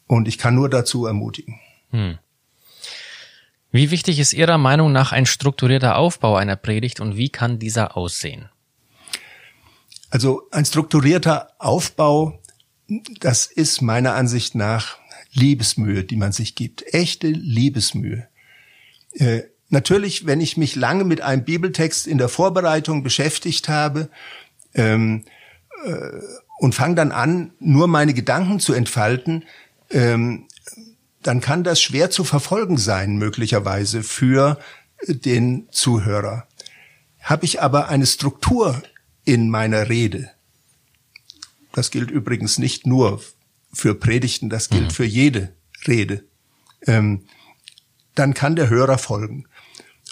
Und 0.07 0.27
ich 0.27 0.39
kann 0.39 0.55
nur 0.55 0.69
dazu 0.69 1.07
ermutigen. 1.07 1.61
Hm. 1.91 2.19
Wie 3.73 3.91
wichtig 3.91 4.19
ist 4.19 4.35
Ihrer 4.35 4.59
Meinung 4.59 4.93
nach 4.93 5.13
ein 5.13 5.25
strukturierter 5.25 5.97
Aufbau 5.97 6.37
einer 6.37 6.57
Predigt 6.57 7.01
und 7.01 7.17
wie 7.17 7.31
kann 7.31 7.59
dieser 7.59 7.97
aussehen? 7.97 8.51
Also 10.11 10.43
ein 10.51 10.67
strukturierter 10.67 11.49
Aufbau, 11.59 12.39
das 13.19 13.47
ist 13.47 13.81
meiner 13.81 14.15
Ansicht 14.15 14.55
nach 14.55 14.99
Liebesmühe, 15.33 16.05
die 16.05 16.17
man 16.17 16.33
sich 16.33 16.55
gibt. 16.55 16.85
Echte 16.93 17.29
Liebesmühe. 17.29 18.29
Äh, 19.15 19.45
natürlich, 19.71 20.27
wenn 20.27 20.43
ich 20.43 20.59
mich 20.59 20.77
lange 20.77 21.05
mit 21.05 21.23
einem 21.23 21.45
Bibeltext 21.45 22.07
in 22.07 22.19
der 22.19 22.29
Vorbereitung 22.29 23.03
beschäftigt 23.03 23.71
habe 23.71 24.11
ähm, 24.75 25.25
äh, 25.87 25.93
und 26.59 26.75
fange 26.75 26.97
dann 26.97 27.11
an, 27.11 27.53
nur 27.59 27.89
meine 27.89 28.13
Gedanken 28.13 28.61
zu 28.61 28.75
entfalten, 28.75 29.45
ähm, 29.89 30.47
dann 31.23 31.41
kann 31.41 31.65
das 31.65 31.81
schwer 31.81 32.11
zu 32.11 32.25
verfolgen 32.25 32.77
sein, 32.77 33.17
möglicherweise 33.17 34.03
für 34.03 34.59
den 35.07 35.69
Zuhörer. 35.71 36.47
Habe 37.21 37.45
ich 37.45 37.63
aber 37.63 37.89
eine 37.89 38.07
Struktur 38.07 38.83
in 39.25 39.49
meiner 39.49 39.89
Rede, 39.89 40.31
das 41.73 41.91
gilt 41.91 42.11
übrigens 42.11 42.59
nicht 42.59 42.87
nur 42.87 43.23
für 43.73 43.95
Predigten, 43.95 44.51
das 44.51 44.69
gilt 44.69 44.85
mhm. 44.85 44.91
für 44.91 45.05
jede 45.05 45.55
Rede, 45.87 46.25
ähm, 46.87 47.25
dann 48.15 48.35
kann 48.35 48.57
der 48.57 48.69
Hörer 48.69 48.99
folgen. 48.99 49.47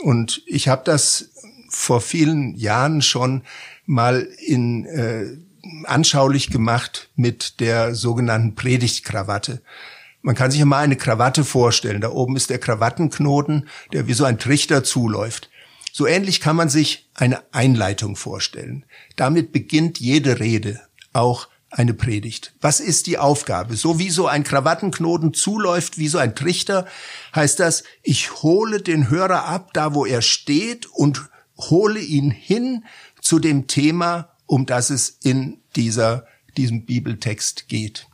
Und 0.00 0.42
ich 0.46 0.68
habe 0.68 0.82
das 0.84 1.30
vor 1.68 2.00
vielen 2.00 2.56
Jahren 2.56 3.02
schon 3.02 3.42
mal 3.84 4.22
in 4.38 4.86
äh, 4.86 5.26
anschaulich 5.84 6.50
gemacht 6.50 7.10
mit 7.14 7.60
der 7.60 7.94
sogenannten 7.94 8.54
Predigtkrawatte. 8.54 9.62
Man 10.22 10.34
kann 10.34 10.50
sich 10.50 10.64
mal 10.64 10.84
eine 10.84 10.96
Krawatte 10.96 11.44
vorstellen. 11.44 12.00
Da 12.00 12.10
oben 12.10 12.36
ist 12.36 12.50
der 12.50 12.58
Krawattenknoten, 12.58 13.68
der 13.92 14.06
wie 14.06 14.12
so 14.12 14.24
ein 14.24 14.38
Trichter 14.38 14.84
zuläuft. 14.84 15.50
So 15.92 16.06
ähnlich 16.06 16.40
kann 16.40 16.56
man 16.56 16.68
sich 16.68 17.10
eine 17.14 17.42
Einleitung 17.52 18.16
vorstellen. 18.16 18.84
Damit 19.16 19.52
beginnt 19.52 19.98
jede 19.98 20.38
Rede, 20.38 20.80
auch 21.12 21.48
eine 21.70 21.94
Predigt. 21.94 22.54
Was 22.60 22.80
ist 22.80 23.06
die 23.06 23.18
Aufgabe? 23.18 23.76
So 23.76 23.98
wie 23.98 24.10
so 24.10 24.26
ein 24.26 24.44
Krawattenknoten 24.44 25.34
zuläuft, 25.34 25.98
wie 25.98 26.08
so 26.08 26.18
ein 26.18 26.34
Trichter, 26.34 26.86
heißt 27.34 27.60
das, 27.60 27.84
ich 28.02 28.42
hole 28.42 28.82
den 28.82 29.08
Hörer 29.08 29.46
ab, 29.46 29.70
da 29.72 29.94
wo 29.94 30.04
er 30.04 30.22
steht 30.22 30.86
und 30.86 31.28
hole 31.56 32.00
ihn 32.00 32.30
hin 32.30 32.84
zu 33.20 33.38
dem 33.38 33.66
Thema, 33.66 34.30
um 34.46 34.66
das 34.66 34.90
es 34.90 35.10
in 35.22 35.60
dieser, 35.76 36.26
diesem 36.56 36.86
Bibeltext 36.86 37.68
geht. 37.68 38.08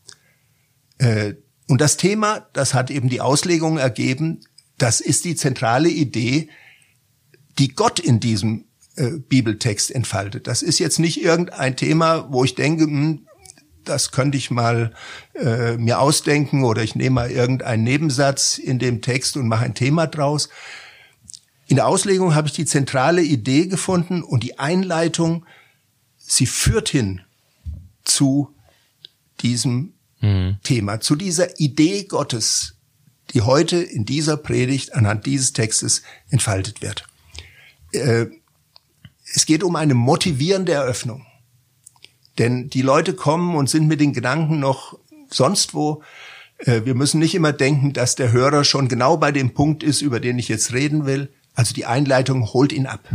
Äh, 0.98 1.34
und 1.68 1.80
das 1.80 1.96
Thema, 1.96 2.46
das 2.52 2.74
hat 2.74 2.90
eben 2.90 3.08
die 3.08 3.20
Auslegung 3.20 3.78
ergeben, 3.78 4.40
das 4.78 5.00
ist 5.00 5.24
die 5.24 5.34
zentrale 5.34 5.88
Idee, 5.88 6.48
die 7.58 7.74
Gott 7.74 7.98
in 7.98 8.20
diesem 8.20 8.66
äh, 8.96 9.12
Bibeltext 9.18 9.90
entfaltet. 9.90 10.46
Das 10.46 10.62
ist 10.62 10.78
jetzt 10.78 10.98
nicht 10.98 11.22
irgendein 11.22 11.76
Thema, 11.76 12.30
wo 12.30 12.44
ich 12.44 12.54
denke, 12.54 12.84
hm, 12.84 13.26
das 13.84 14.10
könnte 14.10 14.36
ich 14.36 14.50
mal 14.50 14.92
äh, 15.34 15.76
mir 15.76 16.00
ausdenken 16.00 16.64
oder 16.64 16.82
ich 16.82 16.94
nehme 16.94 17.14
mal 17.14 17.30
irgendeinen 17.30 17.84
Nebensatz 17.84 18.58
in 18.58 18.78
dem 18.78 19.00
Text 19.00 19.36
und 19.36 19.48
mache 19.48 19.64
ein 19.64 19.74
Thema 19.74 20.06
draus. 20.06 20.48
In 21.68 21.76
der 21.76 21.86
Auslegung 21.86 22.34
habe 22.34 22.48
ich 22.48 22.54
die 22.54 22.64
zentrale 22.64 23.22
Idee 23.22 23.66
gefunden 23.66 24.22
und 24.22 24.42
die 24.42 24.58
Einleitung 24.58 25.46
sie 26.18 26.46
führt 26.46 26.88
hin 26.88 27.22
zu 28.04 28.54
diesem 29.40 29.95
mhm. 30.20 30.58
Thema, 30.62 31.00
zu 31.00 31.16
dieser 31.16 31.58
Idee 31.60 32.04
Gottes, 32.04 32.76
die 33.32 33.42
heute 33.42 33.76
in 33.76 34.04
dieser 34.04 34.36
Predigt 34.36 34.94
anhand 34.94 35.26
dieses 35.26 35.52
Textes 35.52 36.02
entfaltet 36.30 36.82
wird. 36.82 37.06
Äh, 37.92 38.26
es 39.34 39.46
geht 39.46 39.64
um 39.64 39.76
eine 39.76 39.94
motivierende 39.94 40.72
Eröffnung. 40.72 41.26
Denn 42.38 42.68
die 42.68 42.82
Leute 42.82 43.14
kommen 43.14 43.56
und 43.56 43.68
sind 43.68 43.86
mit 43.86 44.00
den 44.00 44.12
Gedanken 44.12 44.60
noch 44.60 44.98
sonst 45.30 45.74
wo. 45.74 46.02
Äh, 46.58 46.82
wir 46.84 46.94
müssen 46.94 47.18
nicht 47.18 47.34
immer 47.34 47.52
denken, 47.52 47.92
dass 47.92 48.14
der 48.14 48.32
Hörer 48.32 48.64
schon 48.64 48.88
genau 48.88 49.16
bei 49.16 49.32
dem 49.32 49.54
Punkt 49.54 49.82
ist, 49.82 50.02
über 50.02 50.20
den 50.20 50.38
ich 50.38 50.48
jetzt 50.48 50.72
reden 50.72 51.06
will. 51.06 51.30
Also 51.54 51.74
die 51.74 51.86
Einleitung 51.86 52.52
holt 52.52 52.72
ihn 52.72 52.86
ab. 52.86 53.08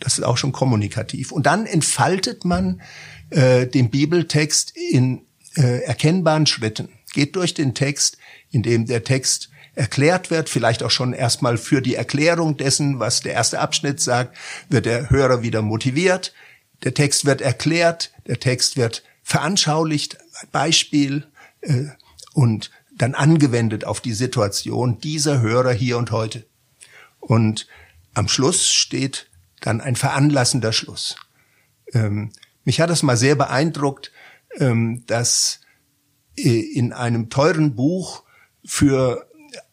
Das 0.00 0.18
ist 0.18 0.24
auch 0.24 0.36
schon 0.36 0.52
kommunikativ. 0.52 1.32
Und 1.32 1.46
dann 1.46 1.66
entfaltet 1.66 2.44
man 2.44 2.82
äh, 3.30 3.66
den 3.66 3.90
Bibeltext 3.90 4.76
in 4.76 5.23
äh, 5.56 5.82
erkennbaren 5.82 6.46
Schritten. 6.46 6.88
Geht 7.12 7.36
durch 7.36 7.54
den 7.54 7.74
Text, 7.74 8.18
in 8.50 8.62
dem 8.62 8.86
der 8.86 9.04
Text 9.04 9.50
erklärt 9.74 10.30
wird, 10.30 10.48
vielleicht 10.48 10.82
auch 10.82 10.90
schon 10.90 11.12
erstmal 11.12 11.58
für 11.58 11.82
die 11.82 11.94
Erklärung 11.94 12.56
dessen, 12.56 13.00
was 13.00 13.20
der 13.20 13.32
erste 13.32 13.60
Abschnitt 13.60 14.00
sagt, 14.00 14.36
wird 14.68 14.86
der 14.86 15.10
Hörer 15.10 15.42
wieder 15.42 15.62
motiviert. 15.62 16.32
Der 16.84 16.94
Text 16.94 17.24
wird 17.24 17.40
erklärt, 17.40 18.12
der 18.26 18.38
Text 18.38 18.76
wird 18.76 19.02
veranschaulicht, 19.22 20.18
Beispiel 20.52 21.26
äh, 21.62 21.86
und 22.34 22.70
dann 22.96 23.14
angewendet 23.14 23.84
auf 23.84 24.00
die 24.00 24.12
Situation 24.12 24.98
dieser 25.00 25.40
Hörer 25.40 25.72
hier 25.72 25.98
und 25.98 26.10
heute. 26.10 26.44
Und 27.20 27.66
am 28.12 28.28
Schluss 28.28 28.68
steht 28.68 29.28
dann 29.60 29.80
ein 29.80 29.96
veranlassender 29.96 30.72
Schluss. 30.72 31.16
Ähm, 31.92 32.30
mich 32.64 32.80
hat 32.80 32.90
es 32.90 33.02
mal 33.02 33.16
sehr 33.16 33.34
beeindruckt, 33.34 34.12
dass 35.06 35.60
äh, 36.36 36.60
in 36.60 36.92
einem 36.92 37.30
teuren 37.30 37.74
Buch 37.74 38.22
für 38.64 39.28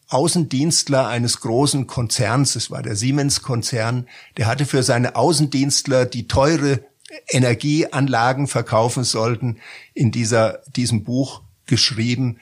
Außendienstler 0.08 1.08
eines 1.08 1.40
großen 1.40 1.86
Konzerns, 1.86 2.54
es 2.54 2.70
war 2.70 2.82
der 2.82 2.96
Siemens-Konzern, 2.96 4.06
der 4.36 4.46
hatte 4.46 4.66
für 4.66 4.82
seine 4.82 5.16
Außendienstler, 5.16 6.04
die 6.04 6.28
teure 6.28 6.84
Energieanlagen 7.30 8.46
verkaufen 8.46 9.04
sollten, 9.04 9.58
in 9.94 10.10
dieser, 10.10 10.62
diesem 10.76 11.04
Buch 11.04 11.42
geschrieben, 11.66 12.38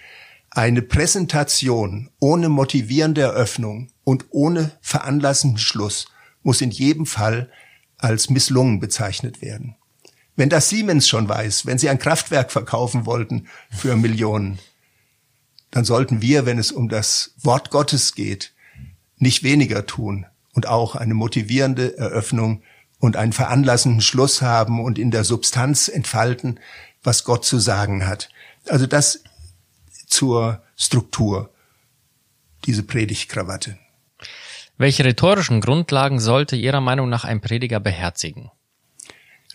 eine 0.50 0.82
Präsentation 0.82 2.10
ohne 2.18 2.48
motivierende 2.48 3.20
Eröffnung 3.20 3.92
und 4.02 4.26
ohne 4.30 4.72
veranlassenden 4.80 5.58
Schluss 5.58 6.06
muss 6.42 6.60
in 6.60 6.70
jedem 6.70 7.06
Fall 7.06 7.50
als 7.98 8.30
misslungen 8.30 8.80
bezeichnet 8.80 9.42
werden. 9.42 9.76
Wenn 10.40 10.48
das 10.48 10.70
Siemens 10.70 11.06
schon 11.06 11.28
weiß, 11.28 11.66
wenn 11.66 11.76
sie 11.76 11.90
ein 11.90 11.98
Kraftwerk 11.98 12.50
verkaufen 12.50 13.04
wollten 13.04 13.48
für 13.70 13.94
Millionen, 13.94 14.58
dann 15.70 15.84
sollten 15.84 16.22
wir, 16.22 16.46
wenn 16.46 16.58
es 16.58 16.72
um 16.72 16.88
das 16.88 17.34
Wort 17.42 17.68
Gottes 17.68 18.14
geht, 18.14 18.54
nicht 19.18 19.42
weniger 19.42 19.84
tun 19.84 20.24
und 20.54 20.66
auch 20.66 20.96
eine 20.96 21.12
motivierende 21.12 21.98
Eröffnung 21.98 22.62
und 23.00 23.16
einen 23.18 23.34
veranlassenden 23.34 24.00
Schluss 24.00 24.40
haben 24.40 24.82
und 24.82 24.98
in 24.98 25.10
der 25.10 25.24
Substanz 25.24 25.88
entfalten, 25.88 26.58
was 27.02 27.24
Gott 27.24 27.44
zu 27.44 27.58
sagen 27.58 28.06
hat. 28.06 28.30
Also 28.66 28.86
das 28.86 29.22
zur 30.06 30.62
Struktur, 30.74 31.52
diese 32.64 32.82
Predigtkrawatte. 32.82 33.76
Welche 34.78 35.04
rhetorischen 35.04 35.60
Grundlagen 35.60 36.18
sollte 36.18 36.56
Ihrer 36.56 36.80
Meinung 36.80 37.10
nach 37.10 37.24
ein 37.24 37.42
Prediger 37.42 37.78
beherzigen? 37.78 38.50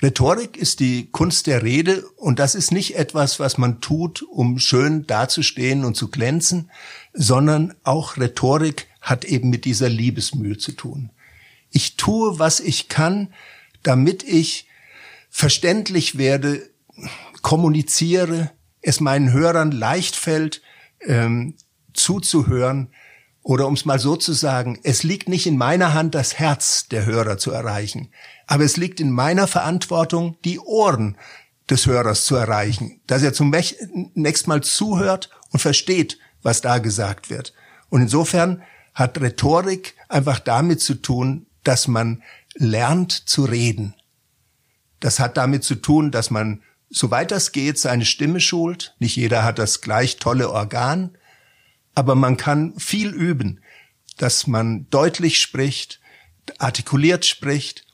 Rhetorik 0.01 0.57
ist 0.57 0.81
die 0.81 1.09
Kunst 1.11 1.47
der 1.47 1.63
Rede 1.63 2.05
und 2.17 2.39
das 2.39 2.53
ist 2.53 2.71
nicht 2.71 2.95
etwas, 2.97 3.39
was 3.39 3.57
man 3.57 3.79
tut, 3.79 4.23
um 4.23 4.59
schön 4.59 5.07
dazustehen 5.07 5.85
und 5.85 5.95
zu 5.95 6.09
glänzen, 6.09 6.69
sondern 7.13 7.73
auch 7.83 8.17
Rhetorik 8.17 8.87
hat 8.99 9.23
eben 9.23 9.49
mit 9.49 9.63
dieser 9.63 9.87
Liebesmühe 9.87 10.57
zu 10.57 10.73
tun. 10.73 11.11
Ich 11.69 11.95
tue, 11.95 12.39
was 12.39 12.59
ich 12.59 12.89
kann, 12.89 13.33
damit 13.83 14.23
ich 14.23 14.67
verständlich 15.29 16.17
werde, 16.17 16.69
kommuniziere, 17.41 18.51
es 18.81 18.99
meinen 18.99 19.31
Hörern 19.31 19.71
leicht 19.71 20.15
fällt, 20.15 20.61
ähm, 21.01 21.55
zuzuhören. 21.93 22.89
Oder 23.41 23.67
um 23.67 23.75
es 23.75 23.85
mal 23.85 23.99
so 23.99 24.15
zu 24.15 24.33
sagen, 24.33 24.79
es 24.83 25.03
liegt 25.03 25.29
nicht 25.29 25.45
in 25.45 25.57
meiner 25.57 25.93
Hand, 25.93 26.15
das 26.15 26.39
Herz 26.39 26.87
der 26.87 27.05
Hörer 27.05 27.37
zu 27.37 27.51
erreichen. 27.51 28.09
Aber 28.47 28.63
es 28.63 28.77
liegt 28.77 28.99
in 28.99 29.11
meiner 29.11 29.47
Verantwortung, 29.47 30.37
die 30.43 30.59
Ohren 30.59 31.17
des 31.69 31.85
Hörers 31.87 32.25
zu 32.25 32.35
erreichen, 32.35 33.01
dass 33.07 33.23
er 33.23 33.33
zum 33.33 33.49
nächsten 33.49 34.49
Mal 34.49 34.61
zuhört 34.61 35.29
und 35.51 35.59
versteht, 35.59 36.19
was 36.43 36.61
da 36.61 36.77
gesagt 36.77 37.29
wird. 37.29 37.53
Und 37.89 38.01
insofern 38.01 38.61
hat 38.93 39.19
Rhetorik 39.19 39.95
einfach 40.09 40.39
damit 40.39 40.81
zu 40.81 40.95
tun, 40.95 41.47
dass 41.63 41.87
man 41.87 42.23
lernt 42.53 43.11
zu 43.11 43.43
reden. 43.45 43.95
Das 44.99 45.19
hat 45.19 45.37
damit 45.37 45.63
zu 45.63 45.75
tun, 45.75 46.11
dass 46.11 46.29
man, 46.29 46.63
soweit 46.89 47.31
das 47.31 47.51
geht, 47.51 47.79
seine 47.79 48.05
Stimme 48.05 48.39
schult. 48.39 48.95
Nicht 48.99 49.15
jeder 49.15 49.43
hat 49.43 49.59
das 49.59 49.81
gleich 49.81 50.17
tolle 50.17 50.51
Organ, 50.51 51.17
aber 51.95 52.15
man 52.15 52.37
kann 52.37 52.77
viel 52.77 53.09
üben, 53.09 53.61
dass 54.17 54.47
man 54.47 54.87
deutlich 54.89 55.41
spricht, 55.41 55.99
artikuliert 56.59 57.25
spricht, 57.25 57.84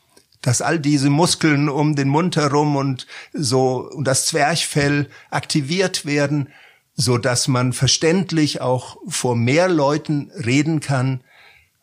dass 0.41 0.61
all 0.61 0.79
diese 0.79 1.09
Muskeln 1.09 1.69
um 1.69 1.95
den 1.95 2.09
Mund 2.09 2.35
herum 2.35 2.75
und 2.75 3.07
so 3.33 3.89
und 3.91 4.05
das 4.05 4.25
Zwerchfell 4.25 5.07
aktiviert 5.29 6.05
werden, 6.05 6.49
so 6.95 7.17
dass 7.17 7.47
man 7.47 7.73
verständlich 7.73 8.61
auch 8.61 8.97
vor 9.07 9.35
mehr 9.35 9.69
Leuten 9.69 10.31
reden 10.31 10.79
kann. 10.79 11.23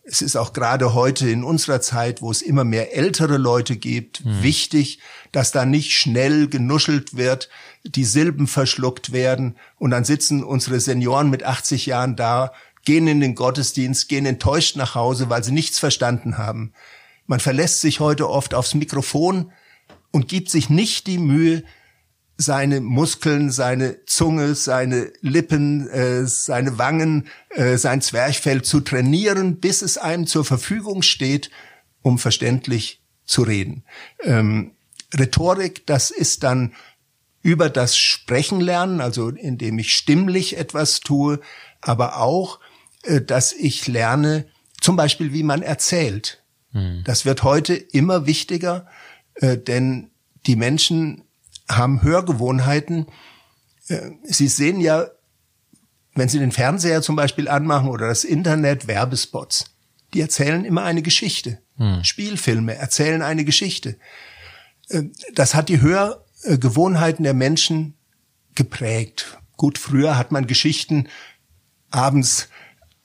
Es 0.05 0.23
ist 0.23 0.37
auch 0.37 0.53
gerade 0.53 0.94
heute 0.94 1.29
in 1.29 1.44
unserer 1.44 1.81
Zeit, 1.81 2.23
wo 2.23 2.31
es 2.31 2.40
immer 2.40 2.64
mehr 2.64 2.97
ältere 2.97 3.37
Leute 3.37 3.77
gibt, 3.77 4.21
hm. 4.21 4.42
wichtig, 4.42 5.01
dass 5.33 5.53
da 5.53 5.66
nicht 5.66 5.92
schnell 5.92 6.49
genuschelt 6.49 7.16
wird, 7.16 7.51
die 7.85 8.05
Silben 8.05 8.47
verschluckt 8.47 9.12
werden 9.12 9.57
und 9.79 9.90
dann 9.90 10.05
sitzen 10.05 10.42
unsere 10.42 10.81
Senioren 10.81 11.31
mit 11.31 11.44
80 11.44 11.87
Jahren 11.87 12.16
da, 12.16 12.53
gehen 12.85 13.07
in 13.07 13.21
den 13.21 13.35
Gottesdienst, 13.35 14.09
gehen 14.09 14.25
enttäuscht 14.25 14.77
nach 14.77 14.94
Hause, 14.94 15.29
weil 15.29 15.44
sie 15.44 15.53
nichts 15.53 15.79
verstanden 15.79 16.38
haben. 16.38 16.73
Man 17.28 17.40
verlässt 17.40 17.82
sich 17.82 18.00
heute 18.00 18.28
oft 18.28 18.54
aufs 18.54 18.74
Mikrofon 18.74 19.52
und 20.10 20.28
gibt 20.28 20.48
sich 20.50 20.70
nicht 20.70 21.06
die 21.06 21.18
Mühe, 21.18 21.62
seine 22.38 22.80
Muskeln, 22.80 23.50
seine 23.50 24.04
Zunge, 24.06 24.54
seine 24.54 25.12
Lippen, 25.20 25.88
äh, 25.90 26.24
seine 26.24 26.78
Wangen, 26.78 27.28
äh, 27.50 27.76
sein 27.76 28.00
Zwerchfell 28.00 28.62
zu 28.62 28.80
trainieren, 28.80 29.60
bis 29.60 29.82
es 29.82 29.98
einem 29.98 30.26
zur 30.26 30.44
Verfügung 30.46 31.02
steht, 31.02 31.50
um 32.00 32.18
verständlich 32.18 33.02
zu 33.26 33.42
reden. 33.42 33.84
Ähm, 34.22 34.72
Rhetorik, 35.14 35.86
das 35.86 36.10
ist 36.10 36.44
dann 36.44 36.72
über 37.42 37.68
das 37.68 37.98
Sprechen 37.98 38.60
lernen, 38.60 39.02
also 39.02 39.28
indem 39.28 39.78
ich 39.78 39.94
stimmlich 39.94 40.56
etwas 40.56 41.00
tue, 41.00 41.40
aber 41.82 42.20
auch, 42.20 42.58
äh, 43.02 43.20
dass 43.20 43.52
ich 43.52 43.86
lerne, 43.86 44.46
zum 44.80 44.96
Beispiel, 44.96 45.34
wie 45.34 45.42
man 45.42 45.60
erzählt. 45.60 46.42
Hm. 46.72 47.02
Das 47.04 47.24
wird 47.24 47.42
heute 47.42 47.74
immer 47.74 48.26
wichtiger, 48.26 48.87
äh, 49.35 49.57
denn 49.57 50.11
die 50.46 50.57
Menschen 50.57 51.24
haben 51.68 52.02
Hörgewohnheiten. 52.02 53.07
Äh, 53.88 54.11
sie 54.24 54.48
sehen 54.48 54.81
ja, 54.81 55.07
wenn 56.14 56.28
Sie 56.28 56.38
den 56.38 56.52
Fernseher 56.52 57.02
zum 57.02 57.16
Beispiel 57.16 57.48
anmachen 57.48 57.88
oder 57.88 58.09
das 58.09 58.24
Internet, 58.24 58.88
Werbespots. 58.88 59.66
Die 60.14 60.20
erzählen 60.20 60.64
immer 60.64 60.83
eine 60.83 61.02
Geschichte. 61.02 61.61
Hm. 61.76 62.02
Spielfilme 62.02 62.74
erzählen 62.74 63.22
eine 63.22 63.44
Geschichte. 63.44 63.96
Äh, 64.88 65.04
das 65.35 65.54
hat 65.54 65.68
die 65.68 65.81
Hörgewohnheiten 65.81 67.22
der 67.22 67.35
Menschen 67.35 67.94
geprägt. 68.54 69.38
Gut, 69.57 69.78
früher 69.78 70.16
hat 70.18 70.33
man 70.33 70.46
Geschichten 70.46 71.09
abends 71.90 72.48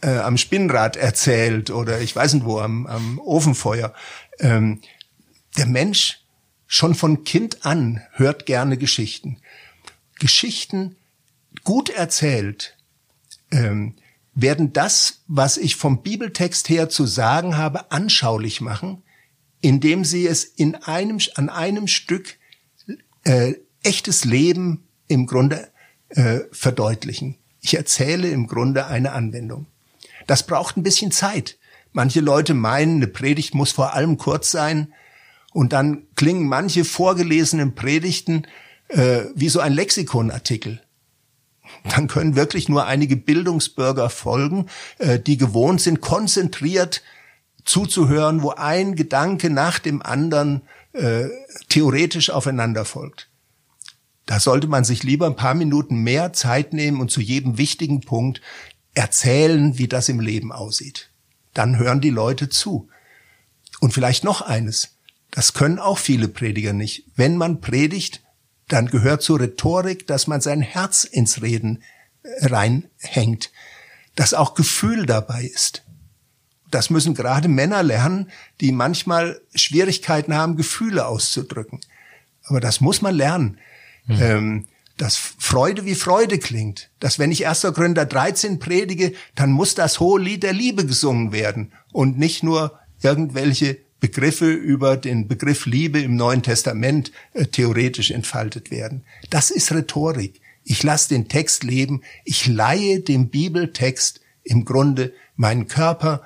äh, 0.04 0.20
am 0.20 0.38
Spinnrad 0.38 0.98
erzählt 0.98 1.70
oder 1.70 2.02
ich 2.02 2.16
weiß 2.16 2.34
nicht 2.34 2.46
wo, 2.46 2.60
am, 2.60 2.86
am 2.88 3.20
Ofenfeuer. 3.20 3.94
Ähm, 4.39 4.82
der 5.58 5.66
Mensch 5.66 6.20
schon 6.68 6.96
von 6.96 7.24
Kind 7.24 7.66
an 7.66 8.02
hört 8.13 8.46
gerne 8.46 8.78
Geschichten. 8.78 9.38
Geschichten 10.20 10.96
gut 11.63 11.89
erzählt 11.89 12.78
ähm, 13.52 13.96
werden 14.36 14.74
das, 14.74 15.22
was 15.28 15.58
ich 15.58 15.76
vom 15.76 16.02
Bibeltext 16.02 16.70
her 16.70 16.89
zu 16.89 17.06
sagen 17.06 17.56
habe, 17.56 17.92
anschaulich 17.92 18.62
machen, 18.62 19.04
indem 19.62 20.04
sie 20.04 20.28
es 20.28 20.44
in 20.44 20.76
einem, 20.76 21.20
an 21.36 21.50
einem 21.50 21.88
Stück 21.88 22.38
äh, 23.24 23.54
echtes 23.84 24.26
Leben 24.26 24.88
im 25.08 25.28
Grunde 25.28 25.70
äh, 26.10 26.39
verdeutlichen. 26.52 27.38
Ich 27.62 27.76
erzähle 27.76 28.30
im 28.30 28.48
Grunde 28.48 28.88
eine 28.88 29.13
Anwendung. 29.13 29.68
Das 30.27 30.45
braucht 30.45 30.77
ein 30.77 30.83
bisschen 30.83 31.12
Zeit. 31.12 31.57
Manche 31.91 32.21
Leute 32.21 32.53
meinen, 32.53 32.97
eine 32.97 33.07
Predigt 33.07 33.53
muss 33.53 33.71
vor 33.71 33.93
allem 33.93 34.17
kurz 34.17 34.51
sein 34.51 34.93
Und 35.53 35.73
dann 35.73 36.07
klingen 36.15 36.47
manche 36.47 36.83
vorgelesenen 36.83 37.75
Predigten 37.75 38.47
äh, 38.88 39.25
wie 39.36 39.49
so 39.49 39.59
ein 39.59 39.73
Lexikonartikel. 39.73 40.81
Dann 41.89 42.07
können 42.07 42.36
wirklich 42.36 42.69
nur 42.69 42.86
einige 42.86 43.15
Bildungsbürger 43.15 44.09
folgen, 44.09 44.67
äh, 44.97 45.19
die 45.19 45.38
gewohnt 45.38 45.81
sind, 45.81 46.01
konzentriert 46.01 47.03
zuzuhören, 47.65 48.41
wo 48.41 48.51
ein 48.51 48.95
Gedanke 48.95 49.49
nach 49.49 49.79
dem 49.79 50.01
anderen 50.01 50.63
äh, 50.93 51.25
theoretisch 51.69 52.29
aufeinander 52.29 52.86
folgt. 52.86 53.29
Da 54.25 54.39
sollte 54.39 54.67
man 54.67 54.83
sich 54.83 55.03
lieber 55.03 55.25
ein 55.27 55.36
paar 55.36 55.53
Minuten 55.53 55.97
mehr 55.97 56.33
Zeit 56.33 56.73
nehmen 56.73 57.01
und 57.01 57.12
zu 57.12 57.19
jedem 57.19 57.57
wichtigen 57.57 58.01
Punkt 58.01 58.41
erzählen, 58.93 59.77
wie 59.77 59.88
das 59.88 60.10
im 60.10 60.19
Leben 60.19 60.51
aussieht. 60.51 61.10
Dann 61.53 61.77
hören 61.77 62.01
die 62.01 62.10
Leute 62.10 62.49
zu. 62.49 62.89
Und 63.79 63.93
vielleicht 63.93 64.23
noch 64.23 64.41
eines. 64.41 64.97
Das 65.32 65.53
können 65.53 65.79
auch 65.79 65.97
viele 65.97 66.27
Prediger 66.27 66.73
nicht. 66.73 67.06
Wenn 67.15 67.38
man 67.38 67.60
predigt, 67.60 68.21
dann 68.67 68.88
gehört 68.88 69.21
zur 69.21 69.39
Rhetorik, 69.39 70.08
dass 70.08 70.27
man 70.27 70.41
sein 70.41 70.62
Herz 70.62 71.03
ins 71.03 71.41
Reden 71.41 71.84
äh, 72.23 72.45
reinhängt, 72.45 73.51
dass 74.15 74.34
auch 74.34 74.53
Gefühl 74.53 75.06
dabei 75.06 75.43
ist. 75.43 75.84
Das 76.71 76.89
müssen 76.89 77.13
gerade 77.13 77.47
Männer 77.47 77.84
lernen, 77.84 78.32
die 78.62 78.71
manchmal 78.71 79.41
Schwierigkeiten 79.53 80.34
haben, 80.34 80.56
Gefühle 80.56 81.06
auszudrücken. 81.06 81.82
Aber 82.45 82.60
das 82.60 82.82
muss 82.82 83.01
man 83.01 83.15
lernen. 83.15 83.60
Mhm. 84.06 84.21
Ähm, 84.21 84.67
dass 85.04 85.18
Freude 85.18 85.84
wie 85.84 85.96
Freude 85.96 86.39
klingt. 86.39 86.89
Dass 87.02 87.20
wenn 87.20 87.30
ich 87.30 87.46
1. 87.46 87.63
Korinther 87.74 88.06
13 88.06 88.60
predige, 88.60 89.12
dann 89.36 89.52
muss 89.52 89.76
das 89.76 90.00
hohe 90.00 90.22
Lied 90.22 90.44
der 90.44 90.54
Liebe 90.54 90.86
gesungen 90.86 91.34
werden 91.34 91.74
und 91.92 92.18
nicht 92.18 92.42
nur 92.42 92.80
irgendwelche 93.02 93.80
Begriffe 94.00 94.50
über 94.50 94.96
den 94.96 95.28
Begriff 95.28 95.66
Liebe 95.66 96.00
im 96.00 96.16
Neuen 96.16 96.42
Testament 96.42 97.12
äh, 97.34 97.48
theoretisch 97.48 98.12
entfaltet 98.12 98.72
werden. 98.72 99.04
Das 99.30 99.52
ist 99.52 99.74
Rhetorik. 99.74 100.39
Ich 100.63 100.84
lasse 100.84 101.10
den 101.10 101.28
Text 101.28 101.66
leben. 101.66 102.02
Ich 102.24 102.48
leihe 102.48 103.02
dem 103.02 103.28
Bibeltext 103.28 104.22
im 104.46 104.63
Grunde 104.63 105.12
meinen 105.36 105.68
Körper, 105.68 106.22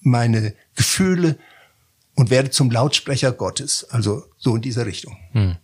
meine 0.00 0.54
Gefühle 0.76 1.38
und 2.14 2.30
werde 2.30 2.50
zum 2.50 2.70
Lautsprecher 2.70 3.32
Gottes. 3.32 3.82
Also 3.90 4.22
so 4.38 4.54
in 4.54 4.62
dieser 4.62 4.86
Richtung. 4.86 5.16
Hm. 5.32 5.56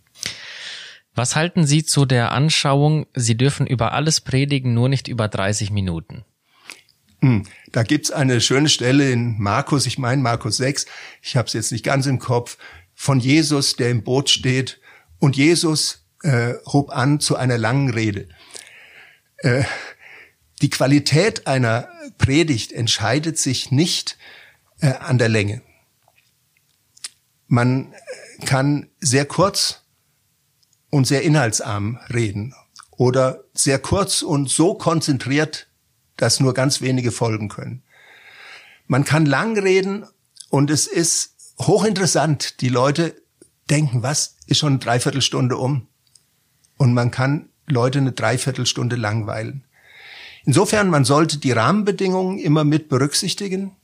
Was 1.19 1.35
halten 1.35 1.67
Sie 1.67 1.83
zu 1.83 2.05
der 2.05 2.31
Anschauung, 2.31 3.05
Sie 3.13 3.35
dürfen 3.35 3.67
über 3.67 3.91
alles 3.91 4.21
predigen, 4.21 4.73
nur 4.73 4.87
nicht 4.87 5.09
über 5.09 5.27
30 5.27 5.69
Minuten? 5.69 6.23
Hm, 7.19 7.45
da 7.73 7.83
gibt's 7.83 8.09
eine 8.09 8.39
schöne 8.39 8.69
Stelle 8.69 9.11
in 9.11 9.37
Markus, 9.37 9.85
ich 9.85 9.97
meine 9.97 10.21
Markus 10.21 10.55
6, 10.55 10.85
ich 11.21 11.35
habe 11.35 11.45
es 11.47 11.51
jetzt 11.51 11.73
nicht 11.73 11.83
ganz 11.83 12.05
im 12.05 12.19
Kopf, 12.19 12.57
von 12.95 13.19
Jesus, 13.19 13.75
der 13.75 13.89
im 13.89 14.01
Boot 14.01 14.29
steht. 14.29 14.79
Und 15.19 15.35
Jesus 15.35 16.05
äh, 16.23 16.53
hob 16.65 16.89
an 16.89 17.19
zu 17.19 17.35
einer 17.35 17.57
langen 17.57 17.89
Rede. 17.89 18.29
Äh, 19.39 19.65
die 20.61 20.69
Qualität 20.69 21.47
einer 21.47 21.89
Predigt 22.17 22.71
entscheidet 22.71 23.37
sich 23.37 23.71
nicht 23.71 24.17
äh, 24.79 24.93
an 24.93 25.17
der 25.17 25.27
Länge. 25.27 25.63
Man 27.49 27.93
kann 28.45 28.87
sehr 29.01 29.25
kurz 29.25 29.81
und 30.89 31.05
sehr 31.05 31.23
inhaltsarm 31.23 31.99
reden 32.13 32.53
oder 32.91 33.43
sehr 33.53 33.79
kurz 33.79 34.21
und 34.21 34.49
so 34.49 34.73
konzentriert, 34.73 35.67
dass 36.17 36.39
nur 36.39 36.53
ganz 36.53 36.81
wenige 36.81 37.11
folgen 37.11 37.47
können. 37.49 37.83
Man 38.87 39.05
kann 39.05 39.25
lang 39.25 39.57
reden 39.57 40.05
und 40.49 40.69
es 40.69 40.87
ist 40.87 41.35
hochinteressant. 41.59 42.61
Die 42.61 42.69
Leute 42.69 43.15
denken, 43.69 44.03
was 44.03 44.35
ist 44.47 44.57
schon 44.57 44.73
eine 44.73 44.79
Dreiviertelstunde 44.79 45.57
um? 45.57 45.87
Und 46.77 46.93
man 46.93 47.11
kann 47.11 47.49
Leute 47.67 47.99
eine 47.99 48.11
Dreiviertelstunde 48.11 48.95
langweilen. 48.95 49.63
Insofern, 50.45 50.89
man 50.89 51.05
sollte 51.05 51.37
die 51.37 51.51
Rahmenbedingungen 51.51 52.39
immer 52.39 52.63
mit 52.63 52.89
berücksichtigen 52.89 53.75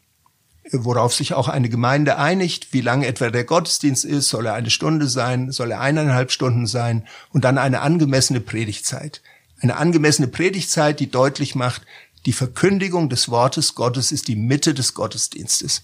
worauf 0.72 1.14
sich 1.14 1.34
auch 1.34 1.48
eine 1.48 1.70
Gemeinde 1.70 2.18
einigt, 2.18 2.74
wie 2.74 2.82
lange 2.82 3.06
etwa 3.08 3.30
der 3.30 3.44
Gottesdienst 3.44 4.04
ist, 4.04 4.30
soll 4.30 4.48
er 4.48 4.54
eine 4.54 4.70
Stunde 4.70 5.08
sein, 5.08 5.52
soll 5.52 5.72
er 5.72 5.82
eineinhalb 5.82 6.32
Stunden 6.32 6.66
sein 6.66 7.08
und 7.32 7.46
dann 7.46 7.58
eine 7.58 7.82
angemessene 7.82 8.40
Predigtzeit. 8.40 9.22
Eine 9.60 9.78
angemessene 9.78 10.28
Predigtzeit, 10.28 11.00
die 11.00 11.10
deutlich 11.10 11.56
macht, 11.56 11.84
die 12.26 12.34
Verkündigung 12.34 13.10
des 13.10 13.30
Wortes 13.30 13.76
Gottes 13.76 14.12
ist 14.12 14.28
die 14.28 14.36
Mitte 14.36 14.74
des 14.74 14.96
Gottesdienstes. 14.96 15.84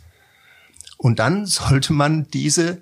Und 0.98 1.20
dann 1.20 1.46
sollte 1.46 1.94
man 1.94 2.28
diese 2.32 2.82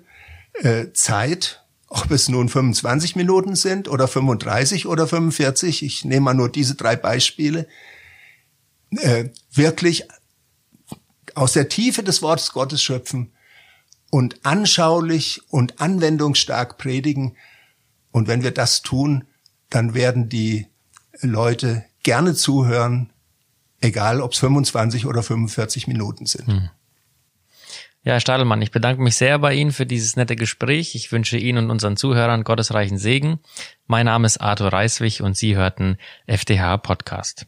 äh, 0.54 0.86
Zeit, 0.92 1.62
ob 1.88 2.10
es 2.10 2.28
nun 2.28 2.48
25 2.48 3.16
Minuten 3.16 3.56
sind 3.56 3.88
oder 3.88 4.08
35 4.08 4.86
oder 4.86 5.06
45, 5.06 5.82
ich 5.82 6.04
nehme 6.04 6.20
mal 6.20 6.34
nur 6.34 6.48
diese 6.48 6.74
drei 6.74 6.96
Beispiele, 6.96 7.66
äh, 8.90 9.26
wirklich 9.52 10.08
aus 11.40 11.54
der 11.54 11.70
Tiefe 11.70 12.02
des 12.02 12.20
Wortes 12.20 12.52
Gottes 12.52 12.82
schöpfen 12.82 13.32
und 14.10 14.44
anschaulich 14.44 15.40
und 15.48 15.80
anwendungsstark 15.80 16.76
predigen. 16.76 17.34
Und 18.12 18.28
wenn 18.28 18.42
wir 18.42 18.50
das 18.50 18.82
tun, 18.82 19.24
dann 19.70 19.94
werden 19.94 20.28
die 20.28 20.66
Leute 21.22 21.86
gerne 22.02 22.34
zuhören, 22.34 23.10
egal 23.80 24.20
ob 24.20 24.32
es 24.32 24.38
25 24.40 25.06
oder 25.06 25.22
45 25.22 25.88
Minuten 25.88 26.26
sind. 26.26 26.46
Hm. 26.46 26.68
Ja, 28.02 28.14
Herr 28.14 28.20
Stadelmann, 28.20 28.60
ich 28.60 28.70
bedanke 28.70 29.02
mich 29.02 29.16
sehr 29.16 29.38
bei 29.38 29.54
Ihnen 29.54 29.72
für 29.72 29.86
dieses 29.86 30.16
nette 30.16 30.36
Gespräch. 30.36 30.94
Ich 30.94 31.10
wünsche 31.10 31.38
Ihnen 31.38 31.64
und 31.64 31.70
unseren 31.70 31.96
Zuhörern 31.96 32.44
gottesreichen 32.44 32.98
Segen. 32.98 33.40
Mein 33.86 34.06
Name 34.06 34.26
ist 34.26 34.42
Arthur 34.42 34.74
Reiswig 34.74 35.22
und 35.22 35.38
Sie 35.38 35.56
hörten 35.56 35.96
FDH 36.26 36.78
Podcast. 36.78 37.46